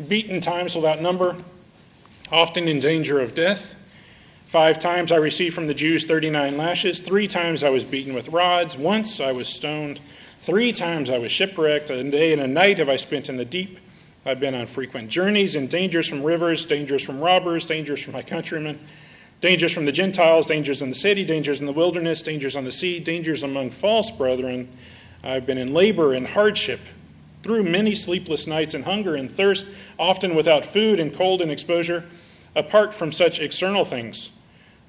beaten 0.08 0.40
times 0.40 0.74
without 0.74 1.00
number, 1.00 1.36
often 2.32 2.68
in 2.68 2.78
danger 2.78 3.20
of 3.20 3.34
death. 3.34 3.76
Five 4.46 4.78
times 4.78 5.12
I 5.12 5.16
received 5.16 5.54
from 5.54 5.66
the 5.66 5.74
Jews 5.74 6.04
39 6.04 6.56
lashes. 6.56 7.02
Three 7.02 7.28
times 7.28 7.62
I 7.62 7.70
was 7.70 7.84
beaten 7.84 8.14
with 8.14 8.28
rods. 8.28 8.76
Once 8.76 9.20
I 9.20 9.30
was 9.30 9.48
stoned. 9.48 10.00
Three 10.40 10.72
times 10.72 11.08
I 11.08 11.18
was 11.18 11.30
shipwrecked. 11.30 11.90
A 11.90 12.02
day 12.10 12.32
and 12.32 12.42
a 12.42 12.48
night 12.48 12.78
have 12.78 12.88
I 12.88 12.96
spent 12.96 13.28
in 13.28 13.36
the 13.36 13.44
deep. 13.44 13.78
I've 14.26 14.40
been 14.40 14.54
on 14.54 14.66
frequent 14.66 15.08
journeys 15.08 15.54
in 15.54 15.68
dangers 15.68 16.08
from 16.08 16.24
rivers, 16.24 16.64
dangers 16.64 17.02
from 17.02 17.20
robbers, 17.20 17.64
dangers 17.64 18.02
from 18.02 18.12
my 18.12 18.22
countrymen 18.22 18.80
Dangers 19.40 19.72
from 19.72 19.86
the 19.86 19.92
Gentiles, 19.92 20.46
dangers 20.46 20.82
in 20.82 20.90
the 20.90 20.94
city, 20.94 21.24
dangers 21.24 21.60
in 21.60 21.66
the 21.66 21.72
wilderness, 21.72 22.20
dangers 22.22 22.56
on 22.56 22.64
the 22.64 22.72
sea, 22.72 23.00
dangers 23.00 23.42
among 23.42 23.70
false 23.70 24.10
brethren. 24.10 24.68
I've 25.22 25.46
been 25.46 25.58
in 25.58 25.74
labor 25.74 26.12
and 26.12 26.26
hardship, 26.26 26.80
through 27.42 27.62
many 27.62 27.94
sleepless 27.94 28.46
nights 28.46 28.74
and 28.74 28.84
hunger 28.84 29.14
and 29.14 29.30
thirst, 29.30 29.66
often 29.98 30.34
without 30.34 30.66
food 30.66 31.00
and 31.00 31.14
cold 31.14 31.40
and 31.40 31.50
exposure. 31.50 32.04
Apart 32.54 32.92
from 32.92 33.12
such 33.12 33.40
external 33.40 33.84
things, 33.84 34.30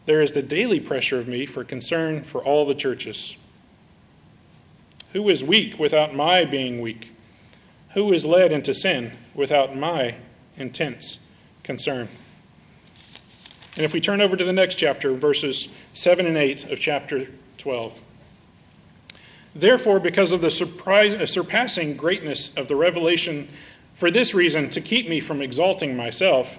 there 0.06 0.22
is 0.22 0.32
the 0.32 0.42
daily 0.42 0.80
pressure 0.80 1.20
of 1.20 1.28
me 1.28 1.46
for 1.46 1.64
concern 1.64 2.24
for 2.24 2.44
all 2.44 2.66
the 2.66 2.76
churches. 2.76 3.38
Who 5.14 5.30
is 5.30 5.44
weak 5.44 5.78
without 5.78 6.16
my 6.16 6.46
being 6.46 6.82
weak? 6.82 7.12
Who 7.94 8.12
is 8.14 8.26
led 8.26 8.52
into 8.52 8.74
sin 8.74 9.18
without 9.34 9.76
my 9.76 10.16
intense 10.58 11.20
concern? 11.64 12.08
And 13.76 13.86
if 13.86 13.94
we 13.94 14.02
turn 14.02 14.22
over 14.22 14.36
to 14.36 14.44
the 14.44 14.54
next 14.54 14.76
chapter, 14.76 15.14
verses 15.14 15.68
7 15.94 16.26
and 16.26 16.38
8 16.38 16.72
of 16.72 16.80
chapter 16.80 17.28
12. 17.58 18.02
Therefore, 19.54 20.00
because 20.00 20.32
of 20.32 20.42
the 20.42 20.52
surprise, 20.52 21.14
uh, 21.14 21.26
surpassing 21.26 21.98
greatness 21.98 22.52
of 22.56 22.68
the 22.68 22.76
revelation, 22.76 23.50
for 23.94 24.10
this 24.10 24.34
reason, 24.34 24.70
to 24.70 24.82
keep 24.82 25.10
me 25.10 25.20
from 25.20 25.42
exalting 25.42 25.96
myself, 25.96 26.58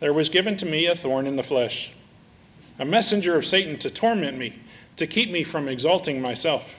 there 0.00 0.12
was 0.12 0.28
given 0.28 0.56
to 0.58 0.66
me 0.66 0.86
a 0.86 0.94
thorn 0.94 1.26
in 1.26 1.36
the 1.36 1.42
flesh, 1.42 1.92
a 2.78 2.84
messenger 2.84 3.36
of 3.36 3.46
Satan 3.46 3.78
to 3.78 3.88
torment 3.88 4.36
me, 4.36 4.58
to 4.96 5.06
keep 5.06 5.30
me 5.30 5.42
from 5.42 5.68
exalting 5.68 6.20
myself. 6.20 6.76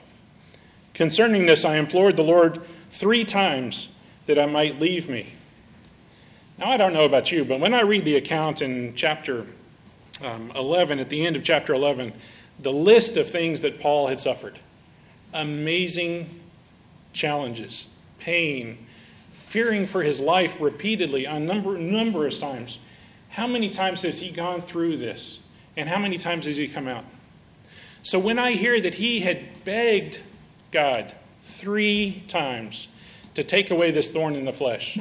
Concerning 0.94 1.46
this, 1.46 1.64
I 1.64 1.76
implored 1.76 2.16
the 2.16 2.22
Lord 2.22 2.60
three 2.90 3.24
times 3.24 3.88
that 4.26 4.38
I 4.38 4.46
might 4.46 4.80
leave 4.80 5.08
me. 5.08 5.32
Now, 6.58 6.70
I 6.70 6.76
don't 6.76 6.92
know 6.92 7.04
about 7.04 7.32
you, 7.32 7.44
but 7.44 7.60
when 7.60 7.74
I 7.74 7.82
read 7.82 8.04
the 8.04 8.16
account 8.16 8.62
in 8.62 8.94
chapter 8.94 9.46
um, 10.24 10.52
11, 10.54 11.00
at 11.00 11.10
the 11.10 11.26
end 11.26 11.36
of 11.36 11.42
chapter 11.42 11.74
11, 11.74 12.12
the 12.58 12.72
list 12.72 13.16
of 13.16 13.28
things 13.28 13.60
that 13.60 13.80
Paul 13.80 14.06
had 14.06 14.20
suffered 14.20 14.60
amazing 15.36 16.40
challenges, 17.12 17.86
pain, 18.18 18.78
fearing 19.32 19.86
for 19.86 20.02
his 20.02 20.18
life 20.18 20.60
repeatedly 20.60 21.26
on 21.26 21.46
number, 21.46 21.78
numerous 21.78 22.38
times. 22.38 22.78
How 23.30 23.46
many 23.46 23.70
times 23.70 24.02
has 24.02 24.18
he 24.18 24.30
gone 24.30 24.60
through 24.60 24.96
this? 24.96 25.40
And 25.76 25.88
how 25.88 25.98
many 25.98 26.18
times 26.18 26.46
has 26.46 26.56
he 26.56 26.68
come 26.68 26.88
out? 26.88 27.04
So 28.02 28.18
when 28.18 28.38
I 28.38 28.52
hear 28.52 28.80
that 28.80 28.94
he 28.94 29.20
had 29.20 29.64
begged 29.64 30.20
God 30.70 31.14
three 31.42 32.24
times 32.28 32.88
to 33.34 33.42
take 33.42 33.70
away 33.70 33.90
this 33.90 34.10
thorn 34.10 34.36
in 34.36 34.44
the 34.44 34.52
flesh, 34.52 34.98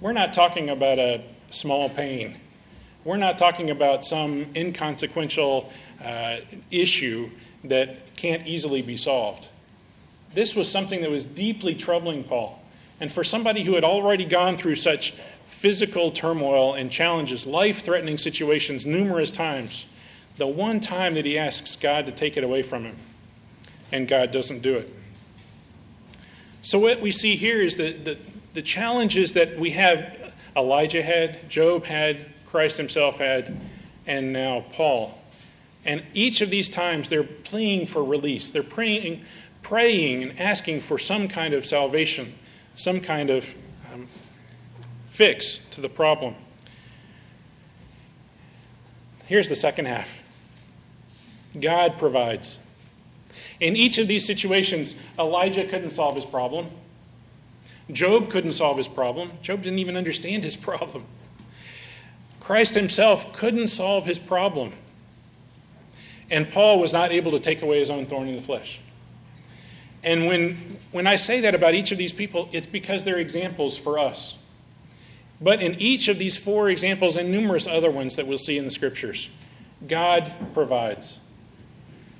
we're 0.00 0.12
not 0.12 0.32
talking 0.32 0.68
about 0.68 0.98
a 0.98 1.22
small 1.50 1.88
pain. 1.88 2.36
We're 3.04 3.18
not 3.18 3.38
talking 3.38 3.70
about 3.70 4.04
some 4.04 4.46
inconsequential 4.56 5.72
uh, 6.02 6.36
issue 6.70 7.30
that 7.64 7.98
can't 8.24 8.46
easily 8.46 8.80
be 8.80 8.96
solved. 8.96 9.48
This 10.32 10.56
was 10.56 10.70
something 10.70 11.02
that 11.02 11.10
was 11.10 11.26
deeply 11.26 11.74
troubling 11.74 12.24
Paul. 12.24 12.58
And 12.98 13.12
for 13.12 13.22
somebody 13.22 13.64
who 13.64 13.74
had 13.74 13.84
already 13.84 14.24
gone 14.24 14.56
through 14.56 14.76
such 14.76 15.12
physical 15.44 16.10
turmoil 16.10 16.72
and 16.72 16.90
challenges, 16.90 17.46
life 17.46 17.82
threatening 17.82 18.16
situations 18.16 18.86
numerous 18.86 19.30
times, 19.30 19.84
the 20.38 20.46
one 20.46 20.80
time 20.80 21.12
that 21.14 21.26
he 21.26 21.38
asks 21.38 21.76
God 21.76 22.06
to 22.06 22.12
take 22.12 22.38
it 22.38 22.44
away 22.44 22.62
from 22.62 22.84
him, 22.84 22.96
and 23.92 24.08
God 24.08 24.30
doesn't 24.30 24.62
do 24.62 24.74
it. 24.78 24.90
So, 26.62 26.78
what 26.78 27.02
we 27.02 27.12
see 27.12 27.36
here 27.36 27.60
is 27.60 27.76
that 27.76 28.06
the, 28.06 28.16
the 28.54 28.62
challenges 28.62 29.34
that 29.34 29.58
we 29.58 29.72
have 29.72 30.32
Elijah 30.56 31.02
had, 31.02 31.50
Job 31.50 31.84
had, 31.84 32.20
Christ 32.46 32.78
himself 32.78 33.18
had, 33.18 33.54
and 34.06 34.32
now 34.32 34.64
Paul. 34.72 35.18
And 35.84 36.02
each 36.14 36.40
of 36.40 36.50
these 36.50 36.68
times 36.68 37.08
they're 37.08 37.24
pleading 37.24 37.86
for 37.86 38.02
release. 38.02 38.50
They're 38.50 38.62
praying, 38.62 39.22
praying 39.62 40.22
and 40.22 40.38
asking 40.38 40.80
for 40.80 40.98
some 40.98 41.28
kind 41.28 41.54
of 41.54 41.66
salvation, 41.66 42.34
some 42.74 43.00
kind 43.00 43.30
of 43.30 43.54
um, 43.92 44.06
fix 45.06 45.60
to 45.72 45.80
the 45.80 45.88
problem. 45.88 46.34
Here's 49.26 49.48
the 49.48 49.56
second 49.56 49.86
half 49.86 50.22
God 51.58 51.98
provides. 51.98 52.58
In 53.60 53.76
each 53.76 53.98
of 53.98 54.08
these 54.08 54.24
situations, 54.26 54.94
Elijah 55.18 55.64
couldn't 55.64 55.90
solve 55.90 56.16
his 56.16 56.26
problem. 56.26 56.70
Job 57.90 58.30
couldn't 58.30 58.52
solve 58.52 58.78
his 58.78 58.88
problem. 58.88 59.32
Job 59.42 59.62
didn't 59.62 59.78
even 59.78 59.96
understand 59.96 60.44
his 60.44 60.56
problem. 60.70 61.04
Christ 62.40 62.74
himself 62.74 63.32
couldn't 63.32 63.68
solve 63.68 64.06
his 64.06 64.18
problem. 64.18 64.72
And 66.30 66.48
Paul 66.48 66.80
was 66.80 66.92
not 66.92 67.12
able 67.12 67.30
to 67.32 67.38
take 67.38 67.62
away 67.62 67.78
his 67.78 67.90
own 67.90 68.06
thorn 68.06 68.28
in 68.28 68.36
the 68.36 68.42
flesh. 68.42 68.80
And 70.02 70.26
when, 70.26 70.78
when 70.92 71.06
I 71.06 71.16
say 71.16 71.40
that 71.40 71.54
about 71.54 71.74
each 71.74 71.90
of 71.90 71.98
these 71.98 72.12
people, 72.12 72.48
it's 72.52 72.66
because 72.66 73.04
they're 73.04 73.18
examples 73.18 73.76
for 73.76 73.98
us. 73.98 74.36
But 75.40 75.62
in 75.62 75.74
each 75.74 76.08
of 76.08 76.18
these 76.18 76.36
four 76.36 76.68
examples 76.68 77.16
and 77.16 77.30
numerous 77.30 77.66
other 77.66 77.90
ones 77.90 78.16
that 78.16 78.26
we'll 78.26 78.38
see 78.38 78.58
in 78.58 78.64
the 78.64 78.70
scriptures, 78.70 79.28
God 79.86 80.32
provides. 80.52 81.18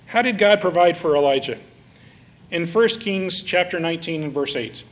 How 0.06 0.22
did 0.22 0.38
God 0.38 0.60
provide 0.60 0.96
for 0.96 1.14
Elijah? 1.14 1.58
In 2.50 2.66
1 2.66 2.88
Kings 3.00 3.42
chapter 3.42 3.78
19 3.80 4.24
and 4.24 4.32
verse 4.32 4.56
8. 4.56 4.82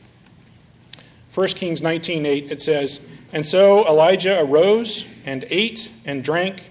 1 1.33 1.47
Kings 1.49 1.81
19, 1.81 2.25
8, 2.25 2.51
it 2.51 2.61
says, 2.61 3.01
And 3.31 3.45
so 3.45 3.87
Elijah 3.87 4.39
arose 4.39 5.05
and 5.25 5.45
ate 5.49 5.91
and 6.05 6.23
drank 6.23 6.69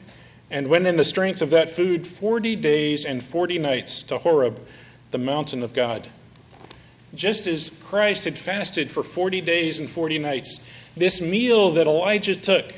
and 0.53 0.69
went 0.69 0.87
in 0.87 0.99
the 0.99 1.03
strength 1.03 1.41
of 1.41 1.49
that 1.51 1.71
food 1.71 2.07
40 2.07 2.55
days 2.57 3.07
and 3.07 3.25
40 3.25 3.59
nights 3.59 4.03
to 4.05 4.19
Horeb, 4.19 4.61
the 5.11 5.19
mountain 5.19 5.63
of 5.63 5.73
God. 5.73 6.09
Just 7.15 7.47
as 7.47 7.71
Christ 7.83 8.25
had 8.25 8.39
fasted 8.39 8.93
for 8.93 9.03
40 9.03 9.41
days 9.41 9.79
and 9.79 9.89
40 9.89 10.19
nights, 10.19 10.61
this 10.95 11.23
meal 11.23 11.71
that 11.73 11.87
Elijah 11.87 12.37
took, 12.37 12.71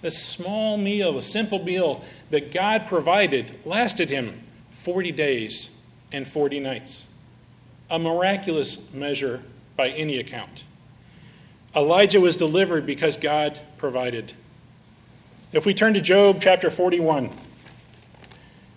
this 0.00 0.24
small 0.24 0.78
meal, 0.78 1.18
a 1.18 1.22
simple 1.22 1.62
meal 1.62 2.02
that 2.30 2.50
God 2.50 2.86
provided, 2.86 3.58
lasted 3.64 4.08
him 4.08 4.40
40 4.70 5.12
days 5.12 5.68
and 6.10 6.26
40 6.26 6.60
nights. 6.60 7.04
A 7.90 7.98
miraculous 7.98 8.92
measure 8.92 9.42
by 9.76 9.90
any 9.90 10.18
account. 10.18 10.64
Elijah 11.76 12.20
was 12.20 12.36
delivered 12.36 12.86
because 12.86 13.18
God 13.18 13.60
provided. 13.76 14.32
If 15.50 15.64
we 15.64 15.72
turn 15.72 15.94
to 15.94 16.00
Job 16.02 16.42
chapter 16.42 16.70
41, 16.70 17.30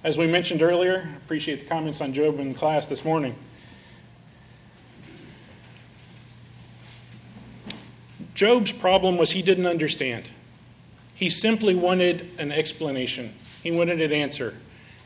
As 0.05 0.17
we 0.17 0.25
mentioned 0.25 0.61
earlier, 0.61 1.09
appreciate 1.17 1.59
the 1.59 1.65
comments 1.65 1.99
on 1.99 2.13
Job 2.13 2.39
in 2.39 2.53
class 2.53 2.85
this 2.85 3.03
morning. 3.03 3.35
Job's 8.33 8.71
problem 8.71 9.17
was 9.17 9.31
he 9.31 9.41
didn't 9.41 9.67
understand. 9.67 10.31
He 11.13 11.29
simply 11.29 11.75
wanted 11.75 12.29
an 12.39 12.53
explanation, 12.53 13.33
he 13.61 13.69
wanted 13.69 14.01
an 14.01 14.13
answer, 14.13 14.57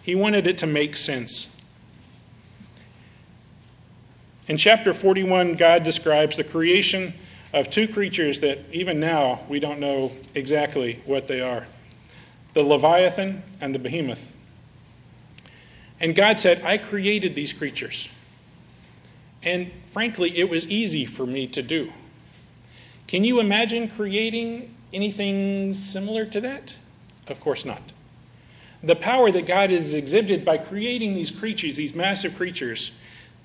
he 0.04 0.14
wanted 0.14 0.46
it 0.46 0.60
to 0.60 0.68
make 0.68 0.96
sense. 0.96 1.48
In 4.48 4.58
chapter 4.58 4.94
41, 4.94 5.56
God 5.56 5.84
describes 5.84 6.38
the 6.38 6.44
creation 6.44 7.16
of 7.56 7.70
two 7.70 7.88
creatures 7.88 8.42
that 8.42 8.60
even 8.74 9.00
now 9.00 9.40
we 9.48 9.62
don't 9.62 9.80
know 9.80 10.12
exactly 10.36 11.02
what 11.06 11.28
they 11.28 11.42
are 11.42 11.66
the 12.54 12.64
Leviathan 12.64 13.44
and 13.60 13.76
the 13.76 13.80
Behemoth. 13.80 14.38
And 16.00 16.16
God 16.16 16.40
said, 16.40 16.62
I 16.64 16.78
created 16.78 17.36
these 17.36 17.52
creatures. 17.52 18.08
And 19.44 19.72
frankly, 19.88 20.38
it 20.38 20.50
was 20.50 20.66
easy 20.70 21.06
for 21.06 21.26
me 21.26 21.48
to 21.48 21.62
do. 21.62 21.92
Can 23.08 23.26
you 23.26 23.42
imagine 23.42 23.90
creating 23.90 24.74
anything 24.94 25.74
similar 25.74 26.24
to 26.24 26.40
that? 26.40 26.76
Of 27.28 27.42
course 27.42 27.66
not. 27.66 27.92
The 28.82 28.96
power 28.96 29.32
that 29.32 29.46
God 29.46 29.70
has 29.70 29.94
exhibited 29.94 30.46
by 30.46 30.58
creating 30.58 31.14
these 31.14 31.32
creatures, 31.32 31.76
these 31.76 31.94
massive 31.94 32.38
creatures, 32.38 32.94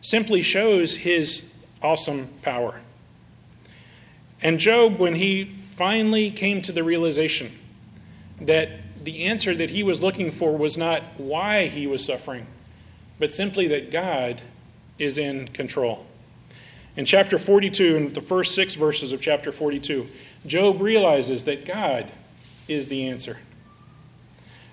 simply 0.00 0.40
shows 0.40 0.98
his 0.98 1.52
awesome 1.82 2.28
power. 2.42 2.80
And 4.42 4.58
Job, 4.58 4.98
when 4.98 5.16
he 5.16 5.44
finally 5.70 6.30
came 6.30 6.62
to 6.62 6.72
the 6.72 6.82
realization 6.82 7.58
that 8.40 8.70
the 9.02 9.24
answer 9.24 9.54
that 9.54 9.70
he 9.70 9.82
was 9.82 10.02
looking 10.02 10.30
for 10.30 10.56
was 10.56 10.76
not 10.76 11.02
why 11.16 11.66
he 11.66 11.86
was 11.86 12.04
suffering, 12.04 12.46
but 13.18 13.32
simply 13.32 13.66
that 13.68 13.90
God 13.90 14.42
is 14.98 15.18
in 15.18 15.48
control. 15.48 16.06
In 16.96 17.04
chapter 17.04 17.38
42, 17.38 17.96
in 17.96 18.12
the 18.12 18.20
first 18.20 18.54
six 18.54 18.74
verses 18.74 19.12
of 19.12 19.22
chapter 19.22 19.52
42, 19.52 20.06
Job 20.46 20.82
realizes 20.82 21.44
that 21.44 21.64
God 21.64 22.10
is 22.68 22.88
the 22.88 23.06
answer. 23.06 23.38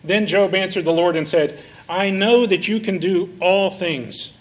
Then 0.03 0.27
Job 0.27 0.53
answered 0.55 0.85
the 0.85 0.93
Lord 0.93 1.15
and 1.15 1.27
said, 1.27 1.59
I 1.89 2.09
know 2.09 2.45
that 2.45 2.67
you 2.67 2.79
can 2.79 2.97
do 2.97 3.33
all 3.39 3.69
things, 3.69 4.33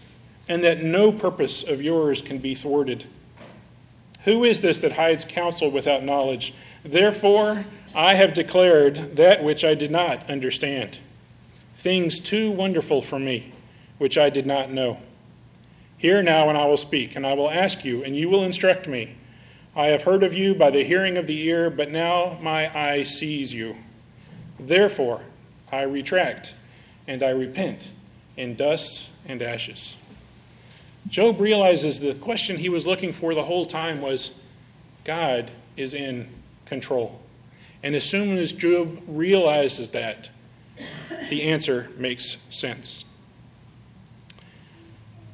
and 0.49 0.65
that 0.65 0.83
no 0.83 1.13
purpose 1.13 1.63
of 1.63 1.83
yours 1.83 2.23
can 2.23 2.39
be 2.39 2.55
thwarted. 2.55 3.05
Who 4.27 4.43
is 4.43 4.61
this 4.61 4.81
that 4.81 4.95
hides 4.95 5.25
counsel 5.25 5.71
without 5.71 6.03
knowledge? 6.03 6.53
Therefore, 6.85 7.65
I 7.95 8.15
have 8.15 8.35
declared 8.35 9.17
that 9.17 9.43
which 9.43 9.65
I 9.65 9.75
did 9.75 9.93
not 9.93 10.29
understand, 10.29 10.99
things 11.77 12.19
too 12.19 12.51
wonderful 12.51 13.01
for 13.01 13.21
me, 13.21 13.53
which 13.99 14.19
I 14.19 14.29
did 14.29 14.45
not 14.45 14.73
know. 14.73 14.99
Hear 15.97 16.25
now, 16.25 16.49
and 16.49 16.59
I 16.59 16.67
will 16.67 16.77
speak, 16.77 17.15
and 17.15 17.25
I 17.25 17.35
will 17.35 17.49
ask 17.49 17.85
you, 17.85 18.03
and 18.03 18.17
you 18.17 18.29
will 18.29 18.43
instruct 18.43 18.89
me. 18.89 19.15
I 19.77 19.87
have 19.87 20.03
heard 20.03 20.25
of 20.25 20.35
you 20.35 20.57
by 20.57 20.71
the 20.73 20.83
hearing 20.83 21.17
of 21.17 21.29
the 21.29 21.41
ear, 21.43 21.71
but 21.71 21.93
now 21.93 22.37
my 22.43 22.77
eye 22.77 23.05
sees 23.05 23.55
you. 23.55 23.77
Therefore, 24.59 25.23
I 25.71 25.83
retract, 25.83 26.53
and 27.07 27.23
I 27.23 27.31
repent 27.31 27.93
in 28.37 28.57
dust 28.57 29.09
and 29.25 29.41
ashes. 29.41 29.95
Job 31.09 31.41
realizes 31.41 32.01
the 32.01 32.15
question 32.15 32.57
he 32.57 32.69
was 32.69 32.87
looking 32.87 33.13
for 33.13 33.35
the 33.35 33.45
whole 33.45 33.65
time 33.65 34.01
was 34.01 34.39
God 35.05 35.51
is 35.77 35.95
in 35.95 36.29
control. 36.65 37.21
And 37.83 37.95
as 37.95 38.05
soon 38.05 38.39
as 38.39 38.53
Job 38.53 39.01
realizes 39.07 39.91
that, 39.91 40.31
the 41.31 41.43
answer 41.43 41.91
makes 41.97 42.39
sense. 42.51 43.05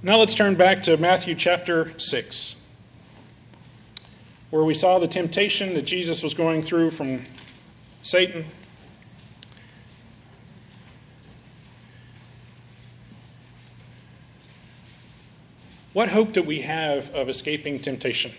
Now 0.03 0.19
let's 0.19 0.35
turn 0.35 0.57
back 0.57 0.83
to 0.83 0.97
Matthew 0.97 1.35
chapter 1.35 1.99
6, 1.99 2.57
where 4.51 4.65
we 4.65 4.75
saw 4.75 4.99
the 4.99 5.07
temptation 5.07 5.75
that 5.75 5.83
Jesus 5.83 6.23
was 6.23 6.35
going 6.35 6.63
through 6.63 6.91
from 6.91 7.23
Satan. 8.03 8.45
What 15.93 16.11
hope 16.11 16.33
do 16.33 16.43
we 16.43 16.63
have 16.63 17.15
of 17.15 17.29
escaping 17.29 17.79
temptation? 17.79 18.33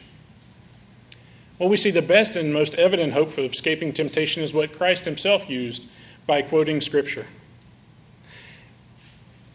Well, 1.60 1.70
we 1.70 1.78
see 1.78 1.92
the 1.92 2.02
best 2.02 2.36
and 2.36 2.52
most 2.52 2.74
evident 2.76 3.14
hope 3.14 3.32
for 3.32 3.42
escaping 3.42 3.94
temptation 3.94 4.42
is 4.42 4.54
what 4.54 4.74
Christ 4.74 5.06
himself 5.06 5.50
used 5.50 5.86
by 6.26 6.42
quoting 6.42 6.82
Scripture. 6.82 7.28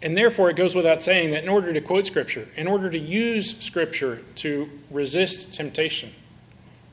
And 0.00 0.16
therefore, 0.16 0.48
it 0.48 0.54
goes 0.54 0.76
without 0.76 1.02
saying 1.02 1.30
that 1.30 1.42
in 1.42 1.48
order 1.48 1.72
to 1.72 1.80
quote 1.80 2.06
Scripture, 2.06 2.48
in 2.54 2.68
order 2.68 2.88
to 2.88 2.98
use 2.98 3.58
Scripture 3.58 4.22
to 4.36 4.70
resist 4.90 5.52
temptation, 5.52 6.12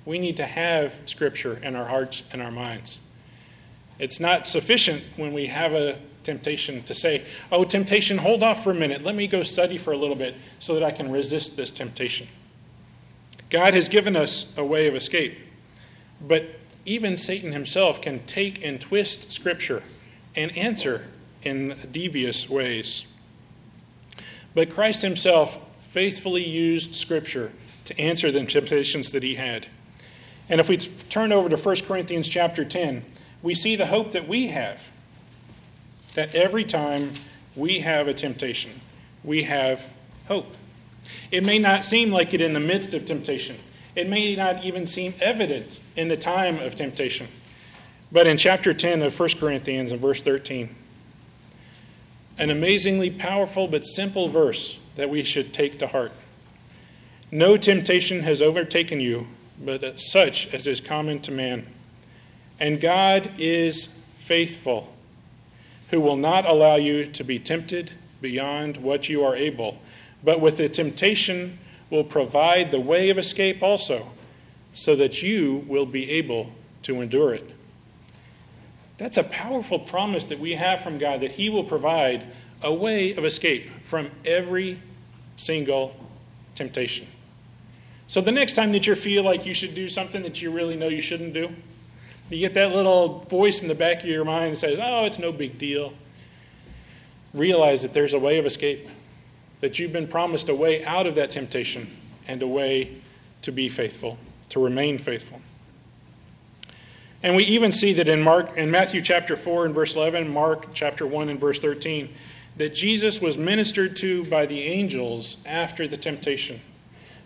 we 0.05 0.17
need 0.17 0.37
to 0.37 0.45
have 0.45 1.01
Scripture 1.05 1.59
in 1.61 1.75
our 1.75 1.85
hearts 1.85 2.23
and 2.31 2.41
our 2.41 2.51
minds. 2.51 2.99
It's 3.99 4.19
not 4.19 4.47
sufficient 4.47 5.03
when 5.17 5.33
we 5.33 5.47
have 5.47 5.73
a 5.73 5.99
temptation 6.25 6.83
to 6.83 6.93
say, 6.93 7.23
Oh, 7.51 7.63
temptation, 7.63 8.17
hold 8.17 8.43
off 8.43 8.63
for 8.63 8.71
a 8.71 8.75
minute. 8.75 9.03
Let 9.03 9.15
me 9.15 9.27
go 9.27 9.43
study 9.43 9.77
for 9.77 9.93
a 9.93 9.97
little 9.97 10.15
bit 10.15 10.35
so 10.59 10.73
that 10.73 10.83
I 10.83 10.91
can 10.91 11.11
resist 11.11 11.55
this 11.55 11.71
temptation. 11.71 12.27
God 13.49 13.73
has 13.73 13.87
given 13.87 14.15
us 14.15 14.53
a 14.57 14.65
way 14.65 14.87
of 14.87 14.95
escape, 14.95 15.37
but 16.19 16.59
even 16.85 17.15
Satan 17.15 17.51
himself 17.51 18.01
can 18.01 18.25
take 18.25 18.63
and 18.63 18.81
twist 18.81 19.31
Scripture 19.31 19.83
and 20.35 20.55
answer 20.57 21.07
in 21.43 21.77
devious 21.91 22.49
ways. 22.49 23.05
But 24.53 24.69
Christ 24.69 25.01
himself 25.01 25.59
faithfully 25.77 26.43
used 26.43 26.95
Scripture 26.95 27.53
to 27.85 27.99
answer 27.99 28.31
the 28.31 28.43
temptations 28.45 29.11
that 29.11 29.23
he 29.23 29.35
had. 29.35 29.67
And 30.49 30.59
if 30.59 30.69
we 30.69 30.77
turn 30.77 31.31
over 31.31 31.49
to 31.49 31.57
1 31.57 31.75
Corinthians 31.81 32.27
chapter 32.27 32.65
10, 32.65 33.05
we 33.41 33.55
see 33.55 33.75
the 33.75 33.87
hope 33.87 34.11
that 34.11 34.27
we 34.27 34.47
have 34.47 34.91
that 36.15 36.33
every 36.35 36.65
time 36.65 37.11
we 37.55 37.79
have 37.79 38.07
a 38.07 38.13
temptation, 38.13 38.81
we 39.23 39.43
have 39.43 39.89
hope. 40.27 40.53
It 41.31 41.45
may 41.45 41.59
not 41.59 41.85
seem 41.85 42.11
like 42.11 42.33
it 42.33 42.41
in 42.41 42.53
the 42.53 42.59
midst 42.59 42.93
of 42.93 43.05
temptation. 43.05 43.57
It 43.95 44.09
may 44.09 44.35
not 44.35 44.63
even 44.63 44.85
seem 44.85 45.13
evident 45.21 45.79
in 45.95 46.07
the 46.07 46.17
time 46.17 46.59
of 46.59 46.75
temptation. 46.75 47.27
But 48.11 48.27
in 48.27 48.37
chapter 48.37 48.73
10 48.73 49.01
of 49.01 49.17
1 49.17 49.29
Corinthians, 49.39 49.91
in 49.91 49.99
verse 49.99 50.21
13, 50.21 50.73
an 52.37 52.49
amazingly 52.49 53.09
powerful 53.09 53.67
but 53.67 53.85
simple 53.85 54.27
verse 54.27 54.79
that 54.95 55.09
we 55.09 55.23
should 55.23 55.53
take 55.53 55.79
to 55.79 55.87
heart. 55.87 56.11
No 57.31 57.57
temptation 57.57 58.23
has 58.23 58.41
overtaken 58.41 58.99
you, 58.99 59.27
but 59.63 59.99
such 59.99 60.53
as 60.53 60.67
is 60.67 60.79
common 60.79 61.19
to 61.21 61.31
man. 61.31 61.67
And 62.59 62.79
God 62.79 63.31
is 63.37 63.89
faithful, 64.15 64.93
who 65.89 66.01
will 66.01 66.17
not 66.17 66.45
allow 66.45 66.75
you 66.75 67.05
to 67.05 67.23
be 67.23 67.39
tempted 67.39 67.91
beyond 68.21 68.77
what 68.77 69.07
you 69.09 69.23
are 69.23 69.35
able, 69.35 69.77
but 70.23 70.41
with 70.41 70.57
the 70.57 70.67
temptation 70.67 71.59
will 71.89 72.03
provide 72.03 72.71
the 72.71 72.79
way 72.79 73.09
of 73.09 73.17
escape 73.17 73.61
also, 73.61 74.11
so 74.73 74.95
that 74.95 75.21
you 75.21 75.63
will 75.67 75.85
be 75.85 76.09
able 76.09 76.51
to 76.81 77.01
endure 77.01 77.33
it. 77.33 77.49
That's 78.97 79.17
a 79.17 79.23
powerful 79.23 79.79
promise 79.79 80.25
that 80.25 80.39
we 80.39 80.53
have 80.53 80.81
from 80.81 80.97
God 80.97 81.19
that 81.21 81.33
He 81.33 81.49
will 81.49 81.63
provide 81.63 82.25
a 82.61 82.73
way 82.73 83.15
of 83.15 83.25
escape 83.25 83.69
from 83.83 84.09
every 84.23 84.79
single 85.37 85.95
temptation. 86.55 87.07
So 88.07 88.21
the 88.21 88.31
next 88.31 88.53
time 88.53 88.71
that 88.71 88.87
you 88.87 88.95
feel 88.95 89.23
like 89.23 89.45
you 89.45 89.53
should 89.53 89.75
do 89.75 89.89
something 89.89 90.23
that 90.23 90.41
you 90.41 90.51
really 90.51 90.75
know 90.75 90.87
you 90.87 91.01
shouldn't 91.01 91.33
do, 91.33 91.49
you 92.29 92.39
get 92.39 92.53
that 92.55 92.73
little 92.73 93.19
voice 93.29 93.61
in 93.61 93.67
the 93.67 93.75
back 93.75 93.99
of 93.99 94.05
your 94.05 94.25
mind 94.25 94.53
that 94.53 94.57
says, 94.57 94.79
Oh, 94.81 95.05
it's 95.05 95.19
no 95.19 95.31
big 95.31 95.57
deal. 95.57 95.93
Realize 97.33 97.81
that 97.83 97.93
there's 97.93 98.13
a 98.13 98.19
way 98.19 98.37
of 98.37 98.45
escape, 98.45 98.87
that 99.61 99.77
you've 99.77 99.93
been 99.93 100.07
promised 100.07 100.49
a 100.49 100.55
way 100.55 100.83
out 100.85 101.05
of 101.05 101.15
that 101.15 101.29
temptation 101.29 101.87
and 102.27 102.41
a 102.41 102.47
way 102.47 103.01
to 103.41 103.51
be 103.51 103.69
faithful, 103.69 104.17
to 104.49 104.59
remain 104.59 104.97
faithful. 104.97 105.41
And 107.21 107.35
we 107.35 107.43
even 107.43 107.71
see 107.71 107.93
that 107.93 108.07
in 108.07 108.21
Mark 108.21 108.55
in 108.57 108.71
Matthew 108.71 109.01
chapter 109.01 109.35
4 109.35 109.65
and 109.65 109.75
verse 109.75 109.95
11, 109.95 110.29
Mark 110.29 110.73
chapter 110.73 111.05
1 111.05 111.29
and 111.29 111.39
verse 111.39 111.59
13, 111.59 112.09
that 112.57 112.73
Jesus 112.73 113.19
was 113.19 113.37
ministered 113.37 113.95
to 113.97 114.23
by 114.25 114.45
the 114.45 114.63
angels 114.63 115.37
after 115.45 115.87
the 115.87 115.97
temptation. 115.97 116.61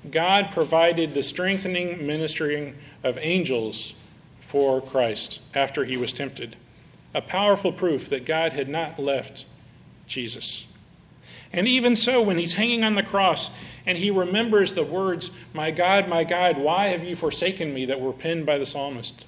God 0.09 0.51
provided 0.51 1.13
the 1.13 1.23
strengthening 1.23 2.05
ministering 2.05 2.75
of 3.03 3.17
angels 3.21 3.93
for 4.49 4.81
Christ 4.81 5.41
after 5.53 5.85
he 5.85 5.95
was 5.95 6.11
tempted. 6.11 6.55
A 7.13 7.21
powerful 7.21 7.71
proof 7.71 8.09
that 8.09 8.25
God 8.25 8.53
had 8.53 8.67
not 8.67 8.97
left 8.97 9.45
Jesus. 10.07 10.65
And 11.53 11.67
even 11.67 11.95
so, 11.95 12.19
when 12.19 12.39
he's 12.39 12.53
hanging 12.53 12.83
on 12.83 12.95
the 12.95 13.03
cross 13.03 13.51
and 13.85 13.99
he 13.99 14.09
remembers 14.09 14.73
the 14.73 14.83
words, 14.83 15.29
My 15.53 15.69
God, 15.69 16.07
my 16.07 16.23
God, 16.23 16.57
why 16.57 16.87
have 16.87 17.03
you 17.03 17.15
forsaken 17.15 17.75
me, 17.75 17.85
that 17.85 18.01
were 18.01 18.11
penned 18.11 18.47
by 18.47 18.57
the 18.57 18.65
psalmist? 18.65 19.23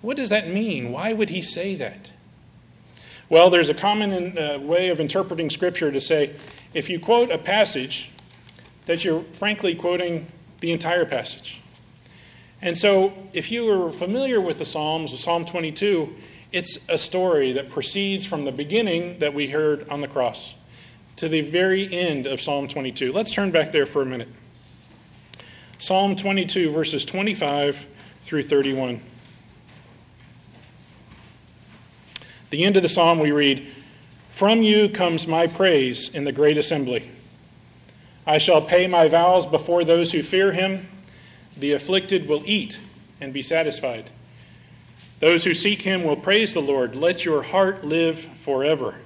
What 0.00 0.16
does 0.16 0.30
that 0.30 0.48
mean? 0.48 0.92
Why 0.92 1.12
would 1.12 1.28
he 1.28 1.42
say 1.42 1.74
that? 1.74 2.10
Well, 3.28 3.50
there's 3.50 3.68
a 3.68 3.74
common 3.74 4.38
uh, 4.38 4.58
way 4.60 4.88
of 4.88 4.98
interpreting 4.98 5.50
Scripture 5.50 5.92
to 5.92 6.00
say 6.00 6.32
if 6.72 6.88
you 6.88 6.98
quote 6.98 7.30
a 7.30 7.38
passage, 7.38 8.10
that 8.86 9.04
you're 9.04 9.24
frankly 9.34 9.74
quoting 9.74 10.28
the 10.60 10.72
entire 10.72 11.04
passage. 11.04 11.60
And 12.62 12.76
so, 12.76 13.12
if 13.32 13.50
you 13.50 13.70
are 13.70 13.92
familiar 13.92 14.40
with 14.40 14.58
the 14.58 14.64
Psalms, 14.64 15.18
Psalm 15.18 15.44
22, 15.44 16.14
it's 16.52 16.78
a 16.88 16.96
story 16.96 17.52
that 17.52 17.68
proceeds 17.68 18.24
from 18.24 18.44
the 18.44 18.52
beginning 18.52 19.18
that 19.18 19.34
we 19.34 19.48
heard 19.48 19.88
on 19.88 20.00
the 20.00 20.08
cross 20.08 20.54
to 21.16 21.28
the 21.28 21.40
very 21.42 21.92
end 21.92 22.26
of 22.26 22.40
Psalm 22.40 22.68
22. 22.68 23.12
Let's 23.12 23.30
turn 23.30 23.50
back 23.50 23.72
there 23.72 23.86
for 23.86 24.02
a 24.02 24.06
minute. 24.06 24.28
Psalm 25.78 26.16
22, 26.16 26.70
verses 26.70 27.04
25 27.04 27.86
through 28.22 28.42
31. 28.42 29.00
The 32.50 32.64
end 32.64 32.76
of 32.76 32.82
the 32.82 32.88
psalm 32.88 33.18
we 33.18 33.32
read, 33.32 33.66
From 34.30 34.62
you 34.62 34.88
comes 34.88 35.26
my 35.26 35.46
praise 35.46 36.08
in 36.08 36.24
the 36.24 36.32
great 36.32 36.56
assembly. 36.56 37.10
I 38.26 38.38
shall 38.38 38.62
pay 38.62 38.86
my 38.86 39.08
vows 39.08 39.46
before 39.46 39.84
those 39.84 40.12
who 40.12 40.22
fear 40.22 40.52
him. 40.52 40.88
The 41.56 41.72
afflicted 41.72 42.28
will 42.28 42.42
eat 42.44 42.78
and 43.20 43.32
be 43.32 43.42
satisfied. 43.42 44.10
Those 45.20 45.44
who 45.44 45.54
seek 45.54 45.82
him 45.82 46.04
will 46.04 46.16
praise 46.16 46.52
the 46.52 46.60
Lord. 46.60 46.94
Let 46.94 47.24
your 47.24 47.42
heart 47.42 47.84
live 47.84 48.18
forever. 48.18 48.96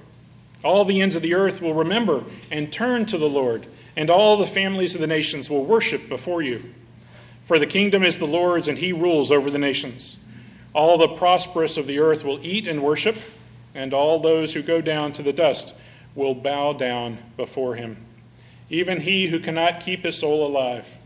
All 0.63 0.83
the 0.85 1.01
ends 1.01 1.15
of 1.15 1.23
the 1.23 1.33
earth 1.33 1.61
will 1.61 1.73
remember 1.73 2.25
and 2.51 2.71
turn 2.71 3.05
to 3.07 3.17
the 3.17 3.29
Lord, 3.29 3.65
and 3.95 4.09
all 4.09 4.37
the 4.37 4.45
families 4.45 4.93
of 4.93 5.01
the 5.01 5.07
nations 5.07 5.49
will 5.49 5.65
worship 5.65 6.09
before 6.09 6.41
you. 6.41 6.73
For 7.43 7.57
the 7.57 7.65
kingdom 7.65 8.03
is 8.03 8.17
the 8.17 8.27
Lord's, 8.27 8.67
and 8.67 8.77
he 8.77 8.93
rules 8.93 9.31
over 9.31 9.49
the 9.49 9.57
nations. 9.57 10.17
All 10.73 10.97
the 10.97 11.07
prosperous 11.07 11.77
of 11.77 11.87
the 11.87 11.99
earth 11.99 12.23
will 12.23 12.39
eat 12.45 12.67
and 12.67 12.83
worship, 12.83 13.17
and 13.73 13.93
all 13.93 14.19
those 14.19 14.53
who 14.53 14.61
go 14.61 14.81
down 14.81 15.11
to 15.13 15.23
the 15.23 15.33
dust 15.33 15.75
will 16.13 16.35
bow 16.35 16.73
down 16.73 17.17
before 17.37 17.75
him, 17.75 17.97
even 18.69 19.01
he 19.01 19.27
who 19.27 19.39
cannot 19.39 19.79
keep 19.79 20.03
his 20.03 20.17
soul 20.17 20.45
alive. 20.45 20.97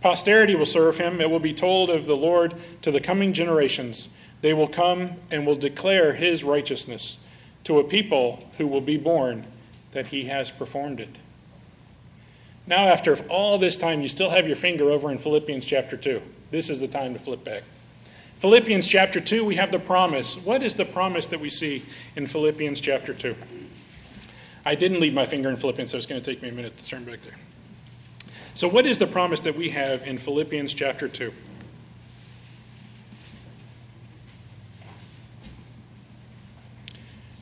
Posterity 0.00 0.54
will 0.54 0.66
serve 0.66 0.98
him. 0.98 1.20
It 1.20 1.30
will 1.30 1.40
be 1.40 1.52
told 1.52 1.90
of 1.90 2.06
the 2.06 2.16
Lord 2.16 2.54
to 2.82 2.90
the 2.90 3.00
coming 3.00 3.32
generations. 3.32 4.08
They 4.40 4.54
will 4.54 4.68
come 4.68 5.12
and 5.30 5.46
will 5.46 5.56
declare 5.56 6.14
his 6.14 6.44
righteousness 6.44 7.18
to 7.64 7.78
a 7.78 7.84
people 7.84 8.48
who 8.58 8.66
will 8.66 8.80
be 8.80 8.96
born 8.96 9.44
that 9.92 10.08
he 10.08 10.24
has 10.24 10.50
performed 10.50 11.00
it. 11.00 11.18
Now, 12.66 12.86
after 12.86 13.16
all 13.28 13.58
this 13.58 13.76
time, 13.76 14.02
you 14.02 14.08
still 14.08 14.30
have 14.30 14.46
your 14.46 14.56
finger 14.56 14.90
over 14.90 15.10
in 15.10 15.18
Philippians 15.18 15.64
chapter 15.64 15.96
2. 15.96 16.20
This 16.50 16.70
is 16.70 16.80
the 16.80 16.86
time 16.86 17.14
to 17.14 17.18
flip 17.18 17.42
back. 17.42 17.62
Philippians 18.36 18.86
chapter 18.86 19.20
2, 19.20 19.44
we 19.44 19.56
have 19.56 19.72
the 19.72 19.78
promise. 19.78 20.36
What 20.36 20.62
is 20.62 20.74
the 20.74 20.84
promise 20.84 21.26
that 21.26 21.40
we 21.40 21.50
see 21.50 21.82
in 22.14 22.26
Philippians 22.26 22.80
chapter 22.80 23.12
2? 23.12 23.34
I 24.64 24.74
didn't 24.74 25.00
leave 25.00 25.14
my 25.14 25.24
finger 25.24 25.48
in 25.48 25.56
Philippians, 25.56 25.90
so 25.90 25.96
it's 25.96 26.06
going 26.06 26.22
to 26.22 26.30
take 26.30 26.42
me 26.42 26.50
a 26.50 26.52
minute 26.52 26.76
to 26.76 26.86
turn 26.86 27.04
back 27.04 27.22
there. 27.22 27.34
So, 28.58 28.66
what 28.66 28.86
is 28.86 28.98
the 28.98 29.06
promise 29.06 29.38
that 29.42 29.54
we 29.54 29.68
have 29.68 30.04
in 30.04 30.18
Philippians 30.18 30.74
chapter 30.74 31.06
2? 31.06 31.32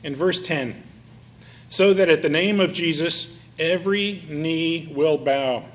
In 0.03 0.13
verse 0.13 0.39
10, 0.39 0.83
so 1.69 1.91
that 1.95 2.07
at 2.07 2.21
the 2.21 2.29
name 2.29 2.59
of 2.59 2.71
Jesus 2.71 3.35
every 3.57 4.25
knee 4.29 4.93
will 4.93 5.17
bow, 5.17 5.65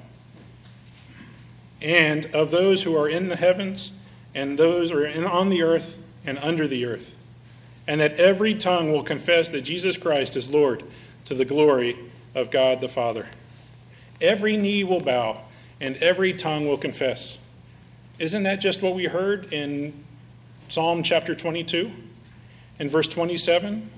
and 1.81 2.27
of 2.27 2.53
those 2.53 2.85
who 2.85 2.97
are 2.97 3.09
in 3.09 3.29
the 3.29 3.35
heavens, 3.35 3.91
and 4.37 4.57
those 4.57 4.93
who 4.93 4.99
are 4.99 5.07
in, 5.07 5.25
on 5.25 5.51
the 5.51 5.65
earth, 5.65 6.01
and 6.25 6.39
under 6.39 6.69
the 6.69 6.87
earth, 6.87 7.17
and 7.89 8.01
that 8.01 8.13
every 8.13 8.55
tongue 8.55 8.93
will 8.93 9.03
confess 9.03 9.49
that 9.49 9.63
Jesus 9.63 9.97
Christ 9.97 10.37
is 10.37 10.51
Lord 10.51 10.85
to 11.25 11.35
the 11.35 11.45
glory 11.45 11.99
of 12.33 12.53
God 12.53 12.81
the 12.81 12.89
Father. 12.89 13.27
Every 14.23 14.57
knee 14.57 14.85
will 14.85 15.01
bow 15.01 15.43
and 15.81 15.97
every 15.97 16.33
tongue 16.33 16.69
will 16.69 16.79
confess. 16.79 17.39
Isn't 18.21 18.45
that 18.45 18.61
just 18.61 18.81
what 18.81 18.95
we 18.95 19.07
heard 19.07 19.53
in 19.53 20.05
Psalm 20.69 21.03
chapter 21.03 21.35
22? 21.35 21.91
In 22.79 22.89
verse 22.89 23.09
27, 23.09 23.91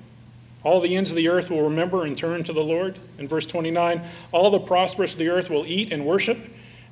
all 0.62 0.80
the 0.80 0.96
ends 0.96 1.10
of 1.10 1.16
the 1.16 1.28
earth 1.28 1.50
will 1.50 1.62
remember 1.62 2.06
and 2.06 2.16
turn 2.16 2.42
to 2.44 2.54
the 2.54 2.64
Lord. 2.64 2.98
In 3.18 3.28
verse 3.28 3.44
29, 3.44 4.02
all 4.32 4.50
the 4.50 4.58
prosperous 4.58 5.12
of 5.12 5.18
the 5.18 5.28
earth 5.28 5.50
will 5.50 5.66
eat 5.66 5.92
and 5.92 6.06
worship, 6.06 6.38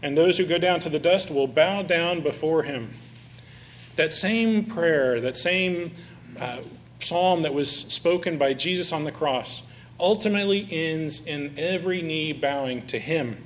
and 0.02 0.16
those 0.16 0.36
who 0.36 0.44
go 0.44 0.58
down 0.58 0.80
to 0.80 0.90
the 0.90 0.98
dust 0.98 1.30
will 1.30 1.46
bow 1.46 1.80
down 1.80 2.20
before 2.20 2.64
him. 2.64 2.90
That 3.96 4.12
same 4.12 4.66
prayer, 4.66 5.22
that 5.22 5.36
same 5.36 5.92
uh, 6.38 6.58
psalm 6.98 7.42
that 7.42 7.54
was 7.54 7.70
spoken 7.70 8.36
by 8.36 8.52
Jesus 8.52 8.92
on 8.92 9.04
the 9.04 9.12
cross, 9.12 9.62
ultimately 10.02 10.66
ends 10.70 11.24
in 11.24 11.54
every 11.56 12.02
knee 12.02 12.32
bowing 12.32 12.84
to 12.88 12.98
him 12.98 13.36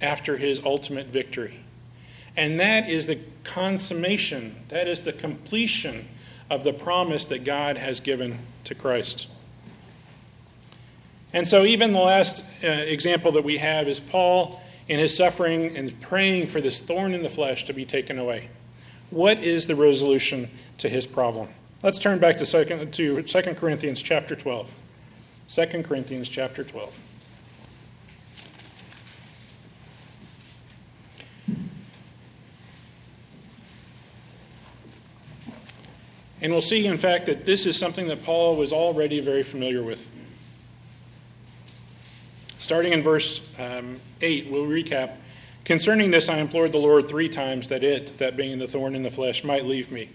after 0.00 0.36
his 0.36 0.60
ultimate 0.64 1.06
victory. 1.06 1.60
And 2.36 2.60
that 2.60 2.88
is 2.88 3.06
the 3.06 3.18
consummation, 3.42 4.56
that 4.68 4.86
is 4.86 5.00
the 5.00 5.12
completion 5.12 6.06
of 6.50 6.62
the 6.62 6.72
promise 6.72 7.24
that 7.26 7.44
God 7.44 7.78
has 7.78 7.98
given 7.98 8.40
to 8.64 8.74
Christ. 8.74 9.26
And 11.32 11.48
so, 11.48 11.64
even 11.64 11.92
the 11.92 12.00
last 12.00 12.44
uh, 12.62 12.68
example 12.68 13.32
that 13.32 13.42
we 13.42 13.58
have 13.58 13.88
is 13.88 13.98
Paul 13.98 14.60
in 14.86 14.98
his 14.98 15.16
suffering 15.16 15.76
and 15.76 15.98
praying 16.00 16.48
for 16.48 16.60
this 16.60 16.80
thorn 16.80 17.14
in 17.14 17.22
the 17.22 17.28
flesh 17.30 17.64
to 17.64 17.72
be 17.72 17.84
taken 17.84 18.18
away. 18.18 18.50
What 19.10 19.42
is 19.42 19.66
the 19.66 19.74
resolution 19.74 20.50
to 20.78 20.88
his 20.88 21.06
problem? 21.06 21.48
Let's 21.82 21.98
turn 21.98 22.18
back 22.18 22.36
to 22.38 22.46
2, 22.46 23.22
to 23.22 23.22
2 23.22 23.54
Corinthians 23.54 24.02
chapter 24.02 24.36
12. 24.36 24.70
2 25.48 25.82
Corinthians 25.82 26.28
chapter 26.28 26.64
12. 26.64 26.98
And 36.44 36.52
we'll 36.52 36.60
see, 36.60 36.86
in 36.86 36.98
fact, 36.98 37.24
that 37.26 37.46
this 37.46 37.64
is 37.64 37.78
something 37.78 38.06
that 38.08 38.22
Paul 38.22 38.56
was 38.56 38.70
already 38.70 39.18
very 39.18 39.42
familiar 39.42 39.82
with. 39.82 40.12
Starting 42.58 42.92
in 42.92 43.02
verse 43.02 43.48
um, 43.58 43.98
8, 44.20 44.50
we'll 44.50 44.66
recap. 44.66 45.16
Concerning 45.64 46.10
this, 46.10 46.28
I 46.28 46.38
implored 46.38 46.72
the 46.72 46.78
Lord 46.78 47.08
three 47.08 47.30
times 47.30 47.68
that 47.68 47.82
it, 47.82 48.18
that 48.18 48.36
being 48.36 48.58
the 48.58 48.68
thorn 48.68 48.94
in 48.94 49.02
the 49.02 49.10
flesh, 49.10 49.42
might 49.42 49.64
leave 49.64 49.90
me. 49.90 50.10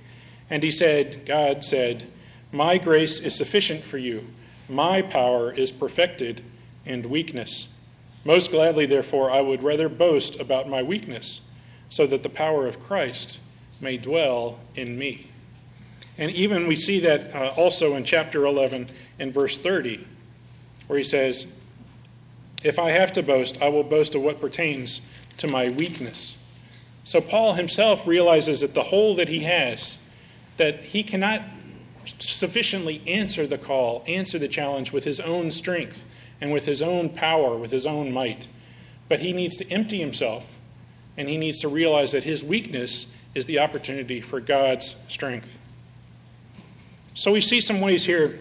And 0.51 0.61
he 0.61 0.69
said, 0.69 1.25
God 1.25 1.63
said, 1.63 2.07
My 2.51 2.77
grace 2.77 3.19
is 3.19 3.33
sufficient 3.35 3.83
for 3.83 3.97
you. 3.97 4.27
My 4.69 5.01
power 5.01 5.51
is 5.51 5.71
perfected 5.71 6.43
in 6.85 7.09
weakness. 7.09 7.69
Most 8.23 8.51
gladly, 8.51 8.85
therefore, 8.85 9.31
I 9.31 9.41
would 9.41 9.63
rather 9.63 9.89
boast 9.89 10.39
about 10.39 10.69
my 10.69 10.83
weakness, 10.83 11.41
so 11.89 12.05
that 12.05 12.21
the 12.21 12.29
power 12.29 12.67
of 12.67 12.79
Christ 12.79 13.39
may 13.81 13.97
dwell 13.97 14.59
in 14.75 14.97
me. 14.97 15.27
And 16.17 16.31
even 16.31 16.67
we 16.67 16.75
see 16.75 16.99
that 16.99 17.33
uh, 17.33 17.53
also 17.57 17.95
in 17.95 18.03
chapter 18.03 18.45
11 18.45 18.87
and 19.17 19.33
verse 19.33 19.57
30, 19.57 20.05
where 20.87 20.99
he 20.99 21.05
says, 21.05 21.47
If 22.63 22.77
I 22.77 22.91
have 22.91 23.11
to 23.13 23.23
boast, 23.23 23.61
I 23.61 23.69
will 23.69 23.83
boast 23.83 24.13
of 24.15 24.21
what 24.21 24.41
pertains 24.41 25.01
to 25.37 25.47
my 25.47 25.69
weakness. 25.69 26.35
So 27.05 27.21
Paul 27.21 27.53
himself 27.53 28.05
realizes 28.05 28.61
that 28.61 28.75
the 28.75 28.83
hole 28.83 29.15
that 29.15 29.29
he 29.29 29.39
has, 29.39 29.97
that 30.57 30.83
he 30.83 31.03
cannot 31.03 31.41
sufficiently 32.19 33.01
answer 33.07 33.45
the 33.45 33.57
call, 33.57 34.03
answer 34.07 34.39
the 34.39 34.47
challenge 34.47 34.91
with 34.91 35.03
his 35.03 35.19
own 35.19 35.51
strength 35.51 36.05
and 36.41 36.51
with 36.51 36.65
his 36.65 36.81
own 36.81 37.09
power, 37.09 37.57
with 37.57 37.71
his 37.71 37.85
own 37.85 38.11
might. 38.11 38.47
But 39.07 39.19
he 39.19 39.33
needs 39.33 39.55
to 39.57 39.69
empty 39.69 39.99
himself 39.99 40.57
and 41.17 41.27
he 41.27 41.37
needs 41.37 41.59
to 41.59 41.67
realize 41.67 42.11
that 42.13 42.23
his 42.23 42.43
weakness 42.43 43.07
is 43.35 43.45
the 43.45 43.59
opportunity 43.59 44.21
for 44.21 44.39
God's 44.39 44.95
strength. 45.07 45.59
So 47.13 47.33
we 47.33 47.41
see 47.41 47.59
some 47.59 47.81
ways 47.81 48.05
here 48.05 48.39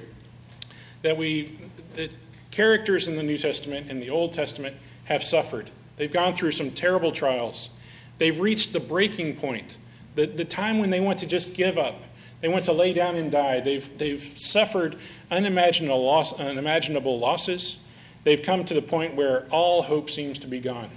that 1.02 1.16
we 1.16 1.59
that 1.96 2.14
characters 2.50 3.09
in 3.09 3.16
the 3.16 3.22
New 3.22 3.37
Testament 3.37 3.90
and 3.90 4.02
the 4.02 4.11
Old 4.11 4.33
Testament 4.33 4.76
have 5.07 5.22
suffered. 5.22 5.70
They've 5.96 6.12
gone 6.12 6.35
through 6.35 6.52
some 6.52 6.70
terrible 6.70 7.11
trials. 7.11 7.70
They've 8.18 8.38
reached 8.38 8.72
the 8.72 8.81
breaking 8.81 9.37
point, 9.37 9.76
the, 10.14 10.26
the 10.26 10.44
time 10.44 10.78
when 10.78 10.90
they 10.90 11.00
want 11.00 11.18
to 11.20 11.26
just 11.26 11.54
give 11.54 11.76
up. 11.76 12.02
They 12.40 12.48
want 12.48 12.64
to 12.66 12.72
lay 12.72 12.92
down 12.92 13.16
and 13.16 13.31
die. 13.33 13.61
They've, 13.61 13.98
they've 13.98 14.20
suffered 14.20 14.96
unimaginable, 15.31 16.05
loss, 16.05 16.33
unimaginable 16.38 17.18
losses. 17.18 17.79
They've 18.24 18.42
come 18.42 18.64
to 18.64 18.74
the 18.74 18.83
point 18.83 19.14
where 19.14 19.46
all 19.51 19.83
hope 19.83 20.11
seems 20.11 20.38
to 20.40 20.46
be 20.46 20.61
gone. 20.61 20.90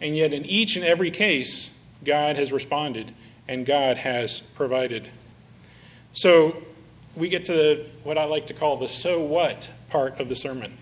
And 0.00 0.16
yet, 0.16 0.32
in 0.32 0.44
each 0.44 0.76
and 0.76 0.84
every 0.84 1.10
case, 1.10 1.70
God 2.04 2.36
has 2.36 2.52
responded 2.52 3.12
and 3.46 3.66
God 3.66 3.98
has 3.98 4.40
provided. 4.40 5.10
So, 6.12 6.62
we 7.14 7.28
get 7.28 7.44
to 7.46 7.84
what 8.04 8.16
I 8.16 8.24
like 8.24 8.46
to 8.46 8.54
call 8.54 8.78
the 8.78 8.88
so 8.88 9.20
what 9.20 9.68
part 9.90 10.18
of 10.18 10.28
the 10.28 10.36
sermon. 10.36 10.78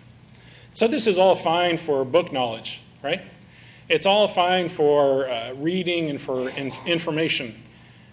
So, 0.72 0.86
this 0.86 1.06
is 1.06 1.18
all 1.18 1.34
fine 1.34 1.76
for 1.76 2.04
book 2.04 2.32
knowledge, 2.32 2.80
right? 3.02 3.22
It's 3.88 4.06
all 4.06 4.28
fine 4.28 4.68
for 4.68 5.28
uh, 5.28 5.52
reading 5.54 6.08
and 6.10 6.20
for 6.20 6.48
information. 6.86 7.60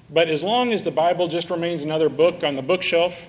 But 0.09 0.29
as 0.29 0.43
long 0.43 0.71
as 0.71 0.83
the 0.83 0.91
Bible 0.91 1.27
just 1.27 1.49
remains 1.49 1.83
another 1.83 2.09
book 2.09 2.43
on 2.43 2.55
the 2.55 2.61
bookshelf, 2.61 3.27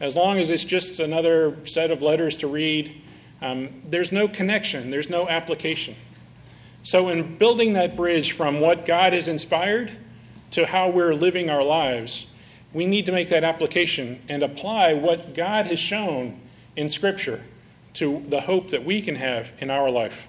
as 0.00 0.16
long 0.16 0.38
as 0.38 0.50
it's 0.50 0.64
just 0.64 1.00
another 1.00 1.56
set 1.66 1.90
of 1.90 2.02
letters 2.02 2.36
to 2.38 2.46
read, 2.46 3.00
um, 3.42 3.82
there's 3.84 4.10
no 4.10 4.26
connection, 4.26 4.90
there's 4.90 5.10
no 5.10 5.28
application. 5.28 5.94
So, 6.82 7.08
in 7.08 7.36
building 7.36 7.74
that 7.74 7.96
bridge 7.96 8.32
from 8.32 8.60
what 8.60 8.86
God 8.86 9.12
has 9.12 9.28
inspired 9.28 9.92
to 10.50 10.66
how 10.66 10.88
we're 10.88 11.14
living 11.14 11.48
our 11.48 11.62
lives, 11.62 12.26
we 12.72 12.86
need 12.86 13.06
to 13.06 13.12
make 13.12 13.28
that 13.28 13.44
application 13.44 14.20
and 14.28 14.42
apply 14.42 14.94
what 14.94 15.34
God 15.34 15.66
has 15.66 15.78
shown 15.78 16.40
in 16.76 16.90
Scripture 16.90 17.44
to 17.94 18.24
the 18.28 18.42
hope 18.42 18.70
that 18.70 18.84
we 18.84 19.00
can 19.00 19.14
have 19.14 19.54
in 19.58 19.70
our 19.70 19.90
life. 19.90 20.28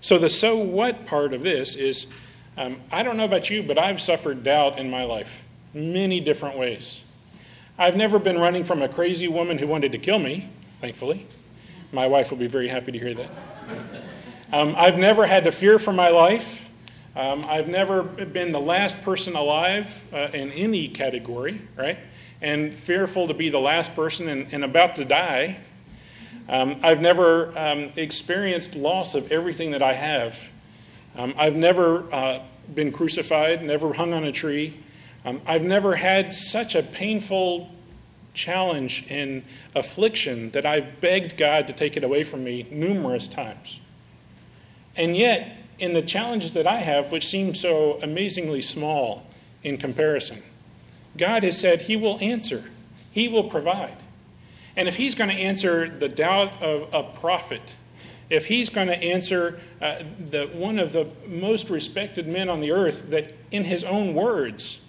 So, 0.00 0.18
the 0.18 0.28
so 0.28 0.58
what 0.58 1.06
part 1.06 1.32
of 1.32 1.42
this 1.42 1.76
is 1.76 2.06
um, 2.56 2.76
I 2.92 3.02
don't 3.02 3.16
know 3.16 3.24
about 3.24 3.50
you, 3.50 3.62
but 3.62 3.78
I've 3.78 4.00
suffered 4.00 4.44
doubt 4.44 4.78
in 4.78 4.90
my 4.90 5.04
life 5.04 5.44
many 5.72 6.20
different 6.20 6.56
ways. 6.56 7.00
I've 7.76 7.96
never 7.96 8.18
been 8.18 8.38
running 8.38 8.64
from 8.64 8.82
a 8.82 8.88
crazy 8.88 9.26
woman 9.26 9.58
who 9.58 9.66
wanted 9.66 9.92
to 9.92 9.98
kill 9.98 10.20
me, 10.20 10.48
thankfully. 10.78 11.26
My 11.92 12.06
wife 12.06 12.30
will 12.30 12.38
be 12.38 12.46
very 12.46 12.68
happy 12.68 12.92
to 12.92 12.98
hear 12.98 13.14
that. 13.14 13.30
Um, 14.52 14.74
I've 14.76 14.98
never 14.98 15.26
had 15.26 15.44
to 15.44 15.50
fear 15.50 15.80
for 15.80 15.92
my 15.92 16.10
life. 16.10 16.70
Um, 17.16 17.44
I've 17.48 17.68
never 17.68 18.02
been 18.02 18.52
the 18.52 18.60
last 18.60 19.02
person 19.02 19.34
alive 19.34 20.02
uh, 20.12 20.28
in 20.32 20.52
any 20.52 20.88
category, 20.88 21.60
right? 21.76 21.98
And 22.40 22.74
fearful 22.74 23.26
to 23.28 23.34
be 23.34 23.48
the 23.48 23.60
last 23.60 23.96
person 23.96 24.28
and, 24.28 24.46
and 24.52 24.64
about 24.64 24.96
to 24.96 25.04
die. 25.04 25.58
Um, 26.48 26.76
I've 26.82 27.00
never 27.00 27.56
um, 27.58 27.90
experienced 27.96 28.76
loss 28.76 29.14
of 29.14 29.32
everything 29.32 29.70
that 29.72 29.82
I 29.82 29.94
have. 29.94 30.50
Um, 31.16 31.34
I've 31.36 31.56
never 31.56 32.12
uh, 32.12 32.40
been 32.72 32.92
crucified, 32.92 33.62
never 33.62 33.92
hung 33.94 34.12
on 34.12 34.24
a 34.24 34.32
tree. 34.32 34.80
Um, 35.24 35.40
I've 35.46 35.62
never 35.62 35.96
had 35.96 36.34
such 36.34 36.74
a 36.74 36.82
painful 36.82 37.70
challenge 38.34 39.06
and 39.08 39.44
affliction 39.74 40.50
that 40.50 40.66
I've 40.66 41.00
begged 41.00 41.36
God 41.36 41.66
to 41.68 41.72
take 41.72 41.96
it 41.96 42.04
away 42.04 42.24
from 42.24 42.44
me 42.44 42.66
numerous 42.70 43.28
times. 43.28 43.80
And 44.96 45.16
yet, 45.16 45.56
in 45.78 45.92
the 45.92 46.02
challenges 46.02 46.52
that 46.52 46.66
I 46.66 46.78
have, 46.78 47.10
which 47.10 47.26
seem 47.26 47.54
so 47.54 47.98
amazingly 48.02 48.60
small 48.60 49.26
in 49.62 49.76
comparison, 49.76 50.42
God 51.16 51.42
has 51.42 51.58
said 51.58 51.82
He 51.82 51.96
will 51.96 52.18
answer, 52.20 52.64
He 53.10 53.28
will 53.28 53.44
provide. 53.44 53.96
And 54.76 54.88
if 54.88 54.96
He's 54.96 55.14
going 55.14 55.30
to 55.30 55.36
answer 55.36 55.88
the 55.88 56.08
doubt 56.08 56.60
of 56.60 56.92
a 56.92 57.02
prophet, 57.02 57.74
if 58.30 58.46
He's 58.46 58.70
going 58.70 58.88
to 58.88 58.96
answer 58.96 59.60
uh, 59.80 60.02
the, 60.18 60.46
one 60.46 60.78
of 60.78 60.92
the 60.92 61.08
most 61.26 61.70
respected 61.70 62.26
men 62.26 62.48
on 62.48 62.60
the 62.60 62.72
earth, 62.72 63.10
that 63.10 63.32
in 63.50 63.64
His 63.64 63.84
own 63.84 64.14
words, 64.14 64.80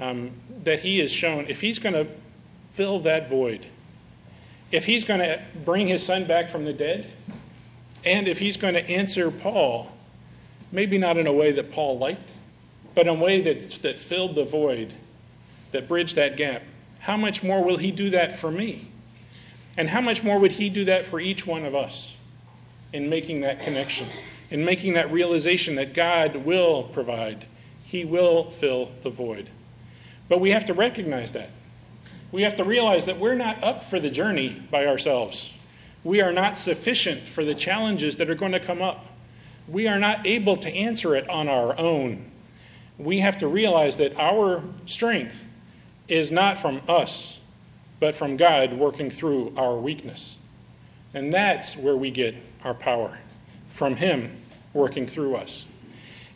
um, 0.00 0.32
that 0.64 0.80
He 0.80 0.98
has 1.00 1.12
shown, 1.12 1.46
if 1.48 1.60
He's 1.60 1.78
going 1.78 1.94
to 1.94 2.06
fill 2.70 3.00
that 3.00 3.28
void, 3.28 3.66
if 4.70 4.86
He's 4.86 5.04
going 5.04 5.20
to 5.20 5.40
bring 5.64 5.86
His 5.86 6.02
Son 6.02 6.24
back 6.24 6.48
from 6.48 6.64
the 6.64 6.72
dead, 6.72 7.06
and 8.04 8.28
if 8.28 8.38
he's 8.38 8.56
going 8.56 8.74
to 8.74 8.88
answer 8.88 9.30
Paul, 9.30 9.92
maybe 10.70 10.98
not 10.98 11.16
in 11.16 11.26
a 11.26 11.32
way 11.32 11.52
that 11.52 11.70
Paul 11.70 11.98
liked, 11.98 12.32
but 12.94 13.02
in 13.06 13.08
a 13.08 13.14
way 13.14 13.40
that, 13.40 13.70
that 13.82 13.98
filled 13.98 14.34
the 14.34 14.44
void, 14.44 14.92
that 15.72 15.88
bridged 15.88 16.16
that 16.16 16.36
gap, 16.36 16.62
how 17.00 17.16
much 17.16 17.42
more 17.42 17.62
will 17.62 17.76
he 17.76 17.90
do 17.90 18.10
that 18.10 18.36
for 18.38 18.50
me? 18.50 18.88
And 19.76 19.90
how 19.90 20.00
much 20.00 20.24
more 20.24 20.38
would 20.38 20.52
he 20.52 20.68
do 20.68 20.84
that 20.86 21.04
for 21.04 21.20
each 21.20 21.46
one 21.46 21.64
of 21.64 21.74
us 21.74 22.16
in 22.92 23.08
making 23.08 23.40
that 23.42 23.60
connection, 23.60 24.08
in 24.50 24.64
making 24.64 24.94
that 24.94 25.12
realization 25.12 25.74
that 25.76 25.94
God 25.94 26.36
will 26.36 26.84
provide, 26.84 27.46
he 27.84 28.04
will 28.04 28.50
fill 28.50 28.90
the 29.02 29.10
void? 29.10 29.50
But 30.28 30.40
we 30.40 30.50
have 30.50 30.64
to 30.66 30.74
recognize 30.74 31.32
that. 31.32 31.50
We 32.30 32.42
have 32.42 32.56
to 32.56 32.64
realize 32.64 33.06
that 33.06 33.18
we're 33.18 33.34
not 33.34 33.62
up 33.64 33.82
for 33.82 33.98
the 33.98 34.10
journey 34.10 34.62
by 34.70 34.86
ourselves. 34.86 35.54
We 36.04 36.20
are 36.20 36.32
not 36.32 36.58
sufficient 36.58 37.26
for 37.26 37.44
the 37.44 37.54
challenges 37.54 38.16
that 38.16 38.28
are 38.28 38.34
going 38.34 38.52
to 38.52 38.60
come 38.60 38.82
up. 38.82 39.06
We 39.66 39.88
are 39.88 39.98
not 39.98 40.26
able 40.26 40.56
to 40.56 40.70
answer 40.70 41.14
it 41.14 41.28
on 41.28 41.48
our 41.48 41.78
own. 41.78 42.30
We 42.98 43.20
have 43.20 43.36
to 43.38 43.48
realize 43.48 43.96
that 43.96 44.18
our 44.18 44.62
strength 44.86 45.48
is 46.08 46.30
not 46.30 46.58
from 46.58 46.80
us, 46.88 47.38
but 48.00 48.14
from 48.14 48.36
God 48.36 48.74
working 48.74 49.10
through 49.10 49.52
our 49.56 49.76
weakness. 49.76 50.36
And 51.14 51.32
that's 51.32 51.76
where 51.76 51.96
we 51.96 52.10
get 52.10 52.34
our 52.64 52.74
power 52.74 53.18
from 53.68 53.96
Him 53.96 54.36
working 54.72 55.06
through 55.06 55.36
us. 55.36 55.64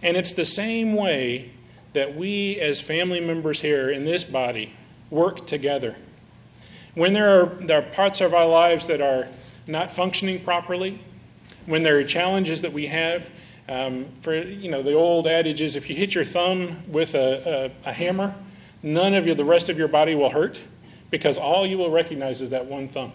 And 0.02 0.16
it's 0.16 0.32
the 0.32 0.44
same 0.44 0.94
way 0.94 1.50
that 1.92 2.16
we, 2.16 2.58
as 2.61 2.80
family 2.80 3.20
members 3.20 3.61
here 3.61 3.90
in 3.90 4.04
this 4.04 4.24
body, 4.24 4.74
work 5.11 5.46
together. 5.46 5.96
When 6.94 7.12
there 7.12 7.42
are, 7.42 7.46
there 7.46 7.78
are 7.78 7.82
parts 7.82 8.20
of 8.20 8.35
our 8.35 8.46
lives 8.46 8.87
that 8.87 9.00
are 9.00 9.28
not 9.66 9.90
functioning 9.90 10.42
properly, 10.42 11.00
when 11.66 11.82
there 11.82 11.98
are 11.98 12.04
challenges 12.04 12.62
that 12.62 12.72
we 12.72 12.87
have, 12.87 13.30
um, 13.68 14.06
for 14.20 14.35
you 14.35 14.70
know 14.70 14.82
the 14.82 14.92
old 14.92 15.26
adage 15.26 15.61
is 15.61 15.76
if 15.76 15.88
you 15.88 15.94
hit 15.94 16.14
your 16.14 16.24
thumb 16.24 16.82
with 16.88 17.14
a, 17.14 17.70
a, 17.85 17.90
a 17.90 17.92
hammer, 17.92 18.35
none 18.82 19.14
of 19.14 19.24
your, 19.24 19.37
the 19.37 19.44
rest 19.44 19.68
of 19.68 19.78
your 19.78 19.88
body 19.88 20.14
will 20.14 20.30
hurt 20.30 20.61
because 21.11 21.38
all 21.38 21.66
you 21.66 21.78
will 21.78 21.90
recognize 21.90 22.40
is 22.40 22.50
that 22.50 22.66
one 22.66 22.88
thumb. 22.88 23.12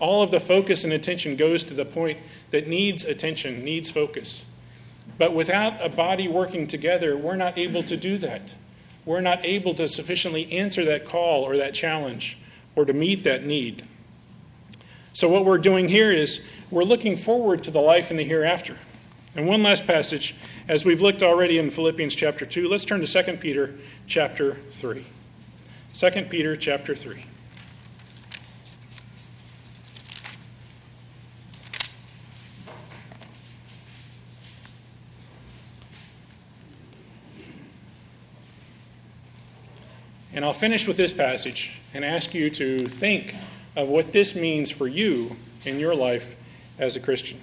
All 0.00 0.22
of 0.22 0.30
the 0.30 0.40
focus 0.40 0.84
and 0.84 0.92
attention 0.92 1.36
goes 1.36 1.64
to 1.64 1.74
the 1.74 1.84
point 1.84 2.18
that 2.50 2.68
needs 2.68 3.04
attention, 3.04 3.64
needs 3.64 3.90
focus. 3.90 4.44
But 5.18 5.34
without 5.34 5.84
a 5.84 5.88
body 5.88 6.28
working 6.28 6.66
together, 6.66 7.16
we're 7.16 7.36
not 7.36 7.58
able 7.58 7.82
to 7.84 7.96
do 7.96 8.18
that. 8.18 8.54
We're 9.04 9.20
not 9.20 9.44
able 9.44 9.74
to 9.74 9.88
sufficiently 9.88 10.52
answer 10.52 10.84
that 10.84 11.04
call 11.04 11.42
or 11.42 11.56
that 11.56 11.74
challenge 11.74 12.38
or 12.76 12.84
to 12.84 12.92
meet 12.92 13.24
that 13.24 13.44
need. 13.44 13.84
So, 15.12 15.28
what 15.28 15.44
we're 15.44 15.58
doing 15.58 15.88
here 15.88 16.12
is 16.12 16.40
we're 16.70 16.84
looking 16.84 17.16
forward 17.16 17.64
to 17.64 17.70
the 17.70 17.80
life 17.80 18.10
in 18.10 18.16
the 18.16 18.24
hereafter. 18.24 18.76
And 19.34 19.48
one 19.48 19.62
last 19.62 19.86
passage, 19.86 20.34
as 20.68 20.84
we've 20.84 21.00
looked 21.00 21.22
already 21.22 21.58
in 21.58 21.70
Philippians 21.70 22.14
chapter 22.14 22.46
2, 22.46 22.68
let's 22.68 22.84
turn 22.84 23.04
to 23.04 23.06
2 23.24 23.38
Peter 23.38 23.74
chapter 24.06 24.54
3. 24.70 25.04
2 25.94 26.10
Peter 26.24 26.54
chapter 26.54 26.94
3. 26.94 27.24
And 40.38 40.44
I'll 40.44 40.54
finish 40.54 40.86
with 40.86 40.96
this 40.96 41.12
passage 41.12 41.80
and 41.92 42.04
ask 42.04 42.32
you 42.32 42.48
to 42.48 42.86
think 42.86 43.34
of 43.74 43.88
what 43.88 44.12
this 44.12 44.36
means 44.36 44.70
for 44.70 44.86
you 44.86 45.34
in 45.64 45.80
your 45.80 45.96
life 45.96 46.36
as 46.78 46.94
a 46.94 47.00
Christian. 47.00 47.40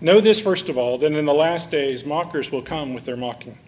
Know 0.00 0.22
this, 0.22 0.40
first 0.40 0.70
of 0.70 0.78
all, 0.78 0.96
that 0.96 1.12
in 1.12 1.26
the 1.26 1.34
last 1.34 1.70
days 1.70 2.06
mockers 2.06 2.50
will 2.50 2.62
come 2.62 2.94
with 2.94 3.04
their 3.04 3.18
mocking, 3.18 3.58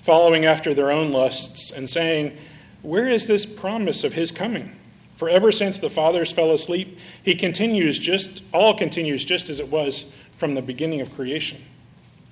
following 0.00 0.44
after 0.44 0.74
their 0.74 0.90
own 0.90 1.12
lusts, 1.12 1.70
and 1.70 1.88
saying, 1.88 2.36
Where 2.82 3.06
is 3.06 3.26
this 3.26 3.46
promise 3.46 4.02
of 4.02 4.14
his 4.14 4.32
coming? 4.32 4.74
For 5.14 5.28
ever 5.28 5.52
since 5.52 5.78
the 5.78 5.88
fathers 5.88 6.32
fell 6.32 6.50
asleep, 6.50 6.98
he 7.22 7.36
continues 7.36 8.00
just, 8.00 8.42
all 8.52 8.76
continues 8.76 9.24
just 9.24 9.48
as 9.48 9.60
it 9.60 9.68
was 9.68 10.12
from 10.32 10.56
the 10.56 10.60
beginning 10.60 11.00
of 11.00 11.14
creation. 11.14 11.62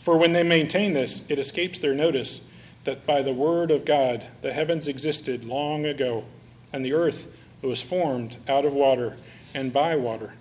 For 0.01 0.17
when 0.17 0.33
they 0.33 0.43
maintain 0.43 0.95
this, 0.95 1.23
it 1.29 1.39
escapes 1.39 1.79
their 1.79 1.95
notice 1.95 2.41
that 2.85 3.07
by 3.07 3.23
the 3.23 3.33
word 3.33 3.71
of 3.71 3.85
God 3.85 4.27
the 4.41 4.53
heavens 4.53 4.89
existed 4.89 5.45
long 5.45 5.85
ago, 5.85 6.25
and 6.73 6.85
the 6.85 6.93
earth 6.93 7.29
was 7.61 7.83
formed 7.83 8.37
out 8.49 8.65
of 8.65 8.73
water 8.73 9.17
and 9.55 9.73
by 9.73 9.95
water, 9.97 10.35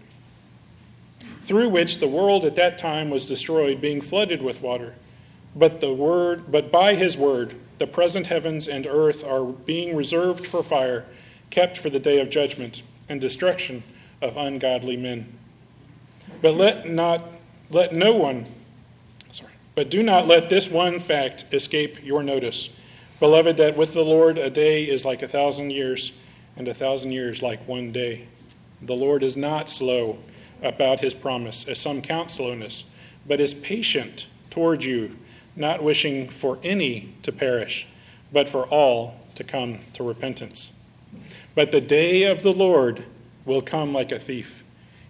through 1.41 1.69
which 1.69 1.99
the 1.99 2.07
world 2.07 2.45
at 2.45 2.55
that 2.55 2.77
time 2.77 3.09
was 3.09 3.25
destroyed, 3.25 3.81
being 3.81 4.01
flooded 4.01 4.41
with 4.41 4.61
water. 4.61 4.95
But 5.55 5.81
the 5.81 5.93
word, 5.93 6.51
but 6.51 6.71
by 6.71 6.95
his 6.95 7.17
word, 7.17 7.55
the 7.77 7.87
present 7.87 8.27
heavens 8.27 8.67
and 8.67 8.87
earth 8.87 9.23
are 9.23 9.43
being 9.43 9.95
reserved 9.95 10.45
for 10.45 10.63
fire, 10.63 11.05
kept 11.49 11.77
for 11.77 11.89
the 11.89 11.99
day 11.99 12.19
of 12.19 12.29
judgment 12.29 12.81
and 13.09 13.19
destruction 13.19 13.83
of 14.21 14.37
ungodly 14.37 14.95
men. 14.95 15.37
But 16.41 16.55
let 16.55 16.89
not 16.89 17.37
let 17.69 17.93
no 17.93 18.15
one 18.15 18.45
but 19.81 19.89
do 19.89 20.03
not 20.03 20.27
let 20.27 20.47
this 20.47 20.69
one 20.69 20.99
fact 20.99 21.43
escape 21.51 22.05
your 22.05 22.21
notice. 22.21 22.69
Beloved, 23.19 23.57
that 23.57 23.75
with 23.75 23.95
the 23.95 24.05
Lord 24.05 24.37
a 24.37 24.47
day 24.47 24.83
is 24.83 25.05
like 25.05 25.23
a 25.23 25.27
thousand 25.27 25.71
years 25.71 26.11
and 26.55 26.67
a 26.67 26.73
thousand 26.75 27.13
years 27.13 27.41
like 27.41 27.67
one 27.67 27.91
day. 27.91 28.27
The 28.79 28.93
Lord 28.93 29.23
is 29.23 29.35
not 29.35 29.69
slow 29.69 30.19
about 30.61 30.99
his 30.99 31.15
promise, 31.15 31.67
as 31.67 31.79
some 31.79 32.03
count 32.03 32.29
slowness, 32.29 32.83
but 33.25 33.41
is 33.41 33.55
patient 33.55 34.27
toward 34.51 34.83
you, 34.83 35.17
not 35.55 35.81
wishing 35.81 36.29
for 36.29 36.59
any 36.61 37.15
to 37.23 37.31
perish, 37.31 37.87
but 38.31 38.47
for 38.47 38.67
all 38.67 39.19
to 39.33 39.43
come 39.43 39.79
to 39.93 40.03
repentance. 40.03 40.71
But 41.55 41.71
the 41.71 41.81
day 41.81 42.21
of 42.25 42.43
the 42.43 42.53
Lord 42.53 43.03
will 43.45 43.63
come 43.63 43.93
like 43.95 44.11
a 44.11 44.19
thief, 44.19 44.63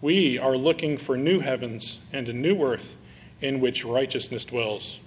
we 0.00 0.38
are 0.38 0.56
looking 0.56 0.96
for 0.96 1.16
new 1.16 1.40
heavens 1.40 1.98
and 2.12 2.28
a 2.28 2.32
new 2.32 2.62
earth 2.62 2.96
in 3.40 3.60
which 3.60 3.84
righteousness 3.84 4.44
dwells. 4.44 4.98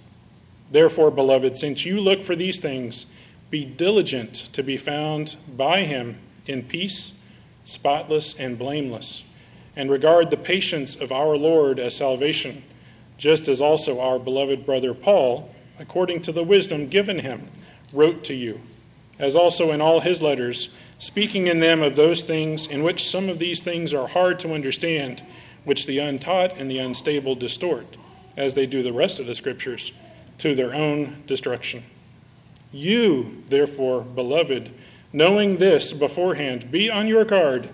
Therefore, 0.71 1.11
beloved, 1.11 1.57
since 1.57 1.85
you 1.85 1.99
look 1.99 2.21
for 2.21 2.35
these 2.35 2.57
things, 2.57 3.05
be 3.49 3.65
diligent 3.65 4.33
to 4.53 4.63
be 4.63 4.77
found 4.77 5.35
by 5.55 5.81
him 5.81 6.17
in 6.47 6.63
peace, 6.63 7.11
spotless 7.65 8.35
and 8.35 8.57
blameless, 8.57 9.23
and 9.75 9.89
regard 9.89 10.29
the 10.29 10.37
patience 10.37 10.95
of 10.95 11.11
our 11.11 11.37
Lord 11.37 11.79
as 11.79 11.95
salvation, 11.95 12.63
just 13.17 13.47
as 13.47 13.61
also 13.61 13.99
our 13.99 14.19
beloved 14.19 14.65
brother 14.65 14.93
Paul, 14.93 15.53
according 15.79 16.21
to 16.23 16.31
the 16.31 16.43
wisdom 16.43 16.87
given 16.87 17.19
him, 17.19 17.47
wrote 17.91 18.23
to 18.25 18.33
you, 18.33 18.59
as 19.19 19.35
also 19.35 19.71
in 19.71 19.81
all 19.81 19.99
his 19.99 20.21
letters, 20.21 20.69
speaking 21.03 21.47
in 21.47 21.59
them 21.59 21.81
of 21.81 21.97
those 21.97 22.21
things 22.21 22.65
in 22.65 22.81
which 22.81 23.09
some 23.09 23.27
of 23.27 23.37
these 23.37 23.59
things 23.59 23.93
are 23.93 24.07
hard 24.07 24.39
to 24.39 24.53
understand, 24.53 25.21
which 25.65 25.85
the 25.85 25.99
untaught 25.99 26.57
and 26.57 26.71
the 26.71 26.79
unstable 26.79 27.35
distort, 27.35 27.97
as 28.37 28.55
they 28.55 28.65
do 28.65 28.81
the 28.81 28.93
rest 28.93 29.19
of 29.19 29.25
the 29.25 29.35
scriptures, 29.35 29.91
to 30.37 30.55
their 30.55 30.73
own 30.73 31.21
destruction. 31.27 31.83
You, 32.71 33.43
therefore, 33.49 33.99
beloved, 33.99 34.71
knowing 35.11 35.57
this 35.57 35.91
beforehand, 35.91 36.71
be 36.71 36.89
on 36.89 37.07
your 37.07 37.25
guard, 37.25 37.69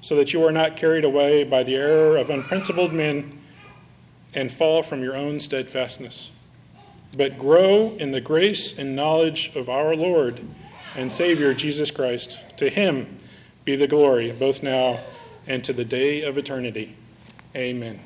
so 0.00 0.16
that 0.16 0.32
you 0.32 0.42
are 0.46 0.52
not 0.52 0.78
carried 0.78 1.04
away 1.04 1.44
by 1.44 1.62
the 1.62 1.76
error 1.76 2.16
of 2.16 2.30
unprincipled 2.30 2.94
men 2.94 3.42
and 4.32 4.50
fall 4.50 4.82
from 4.82 5.02
your 5.02 5.14
own 5.14 5.38
steadfastness. 5.38 6.30
But 7.14 7.38
grow 7.38 7.94
in 7.98 8.12
the 8.12 8.22
grace 8.22 8.78
and 8.78 8.96
knowledge 8.96 9.54
of 9.54 9.68
our 9.68 9.94
Lord 9.94 10.40
and 10.96 11.10
Savior 11.10 11.54
Jesus 11.54 11.90
Christ. 11.90 12.42
To 12.58 12.68
him 12.68 13.18
be 13.64 13.76
the 13.76 13.86
glory, 13.86 14.32
both 14.32 14.62
now 14.62 14.98
and 15.46 15.62
to 15.64 15.72
the 15.72 15.84
day 15.84 16.22
of 16.22 16.38
eternity. 16.38 16.96
Amen. 17.54 18.00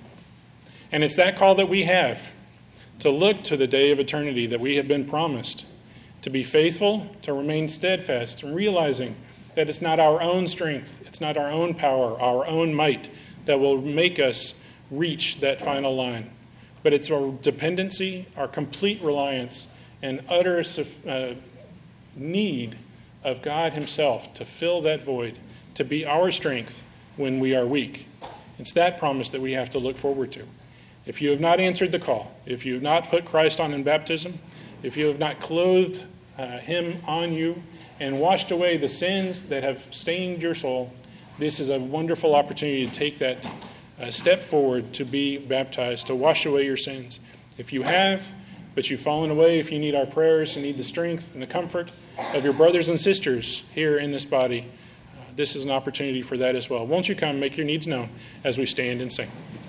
And 0.92 1.02
it's 1.02 1.16
that 1.16 1.36
call 1.36 1.54
that 1.56 1.68
we 1.68 1.82
have 1.84 2.32
to 3.00 3.10
look 3.10 3.42
to 3.44 3.56
the 3.56 3.66
day 3.66 3.90
of 3.90 3.98
eternity 3.98 4.46
that 4.46 4.60
we 4.60 4.76
have 4.76 4.88
been 4.88 5.04
promised 5.04 5.66
to 6.22 6.30
be 6.30 6.42
faithful, 6.42 7.14
to 7.22 7.32
remain 7.32 7.68
steadfast, 7.68 8.42
and 8.42 8.54
realizing 8.54 9.16
that 9.54 9.68
it's 9.68 9.82
not 9.82 10.00
our 10.00 10.22
own 10.22 10.48
strength, 10.48 11.00
it's 11.06 11.20
not 11.20 11.36
our 11.36 11.50
own 11.50 11.74
power, 11.74 12.20
our 12.20 12.46
own 12.46 12.74
might 12.74 13.10
that 13.44 13.60
will 13.60 13.80
make 13.80 14.18
us 14.18 14.54
reach 14.90 15.40
that 15.40 15.60
final 15.60 15.94
line. 15.94 16.30
But 16.82 16.92
it's 16.92 17.10
our 17.10 17.32
dependency, 17.42 18.26
our 18.36 18.48
complete 18.48 19.02
reliance, 19.02 19.68
and 20.02 20.22
utter 20.28 20.60
uh, 21.06 21.34
need 22.16 22.76
of 23.22 23.42
God 23.42 23.72
Himself 23.72 24.32
to 24.34 24.44
fill 24.44 24.80
that 24.82 25.02
void, 25.02 25.38
to 25.74 25.84
be 25.84 26.04
our 26.04 26.30
strength 26.30 26.84
when 27.16 27.40
we 27.40 27.54
are 27.56 27.66
weak. 27.66 28.06
It's 28.58 28.72
that 28.72 28.98
promise 28.98 29.30
that 29.30 29.40
we 29.40 29.52
have 29.52 29.70
to 29.70 29.78
look 29.78 29.96
forward 29.96 30.30
to. 30.32 30.44
If 31.06 31.20
you 31.20 31.30
have 31.30 31.40
not 31.40 31.60
answered 31.60 31.92
the 31.92 31.98
call, 31.98 32.32
if 32.46 32.64
you 32.64 32.74
have 32.74 32.82
not 32.82 33.08
put 33.08 33.24
Christ 33.24 33.60
on 33.60 33.74
in 33.74 33.82
baptism, 33.82 34.38
if 34.82 34.96
you 34.96 35.06
have 35.06 35.18
not 35.18 35.40
clothed 35.40 36.04
uh, 36.38 36.58
Him 36.58 37.02
on 37.06 37.32
you 37.32 37.62
and 38.00 38.20
washed 38.20 38.50
away 38.50 38.76
the 38.76 38.88
sins 38.88 39.44
that 39.44 39.62
have 39.62 39.86
stained 39.90 40.42
your 40.42 40.54
soul, 40.54 40.92
this 41.38 41.60
is 41.60 41.68
a 41.68 41.78
wonderful 41.78 42.34
opportunity 42.34 42.86
to 42.86 42.92
take 42.92 43.18
that 43.18 43.46
uh, 44.00 44.10
step 44.10 44.42
forward 44.42 44.92
to 44.94 45.04
be 45.04 45.38
baptized, 45.38 46.06
to 46.06 46.14
wash 46.14 46.46
away 46.46 46.64
your 46.64 46.76
sins. 46.76 47.20
If 47.58 47.72
you 47.72 47.82
have, 47.82 48.30
but 48.74 48.90
you've 48.90 49.00
fallen 49.00 49.30
away, 49.30 49.58
if 49.58 49.70
you 49.70 49.78
need 49.78 49.94
our 49.94 50.06
prayers 50.06 50.56
and 50.56 50.64
need 50.64 50.76
the 50.76 50.84
strength 50.84 51.32
and 51.32 51.42
the 51.42 51.46
comfort 51.46 51.90
of 52.34 52.44
your 52.44 52.52
brothers 52.52 52.88
and 52.88 52.98
sisters 52.98 53.62
here 53.74 53.98
in 53.98 54.12
this 54.12 54.24
body, 54.24 54.66
uh, 55.16 55.32
this 55.36 55.56
is 55.56 55.64
an 55.64 55.70
opportunity 55.70 56.22
for 56.22 56.36
that 56.36 56.56
as 56.56 56.70
well. 56.70 56.86
Won't 56.86 57.08
you 57.08 57.14
come 57.14 57.40
make 57.40 57.56
your 57.56 57.66
needs 57.66 57.86
known 57.86 58.08
as 58.42 58.58
we 58.58 58.66
stand 58.66 59.00
and 59.00 59.10
sing? 59.10 59.30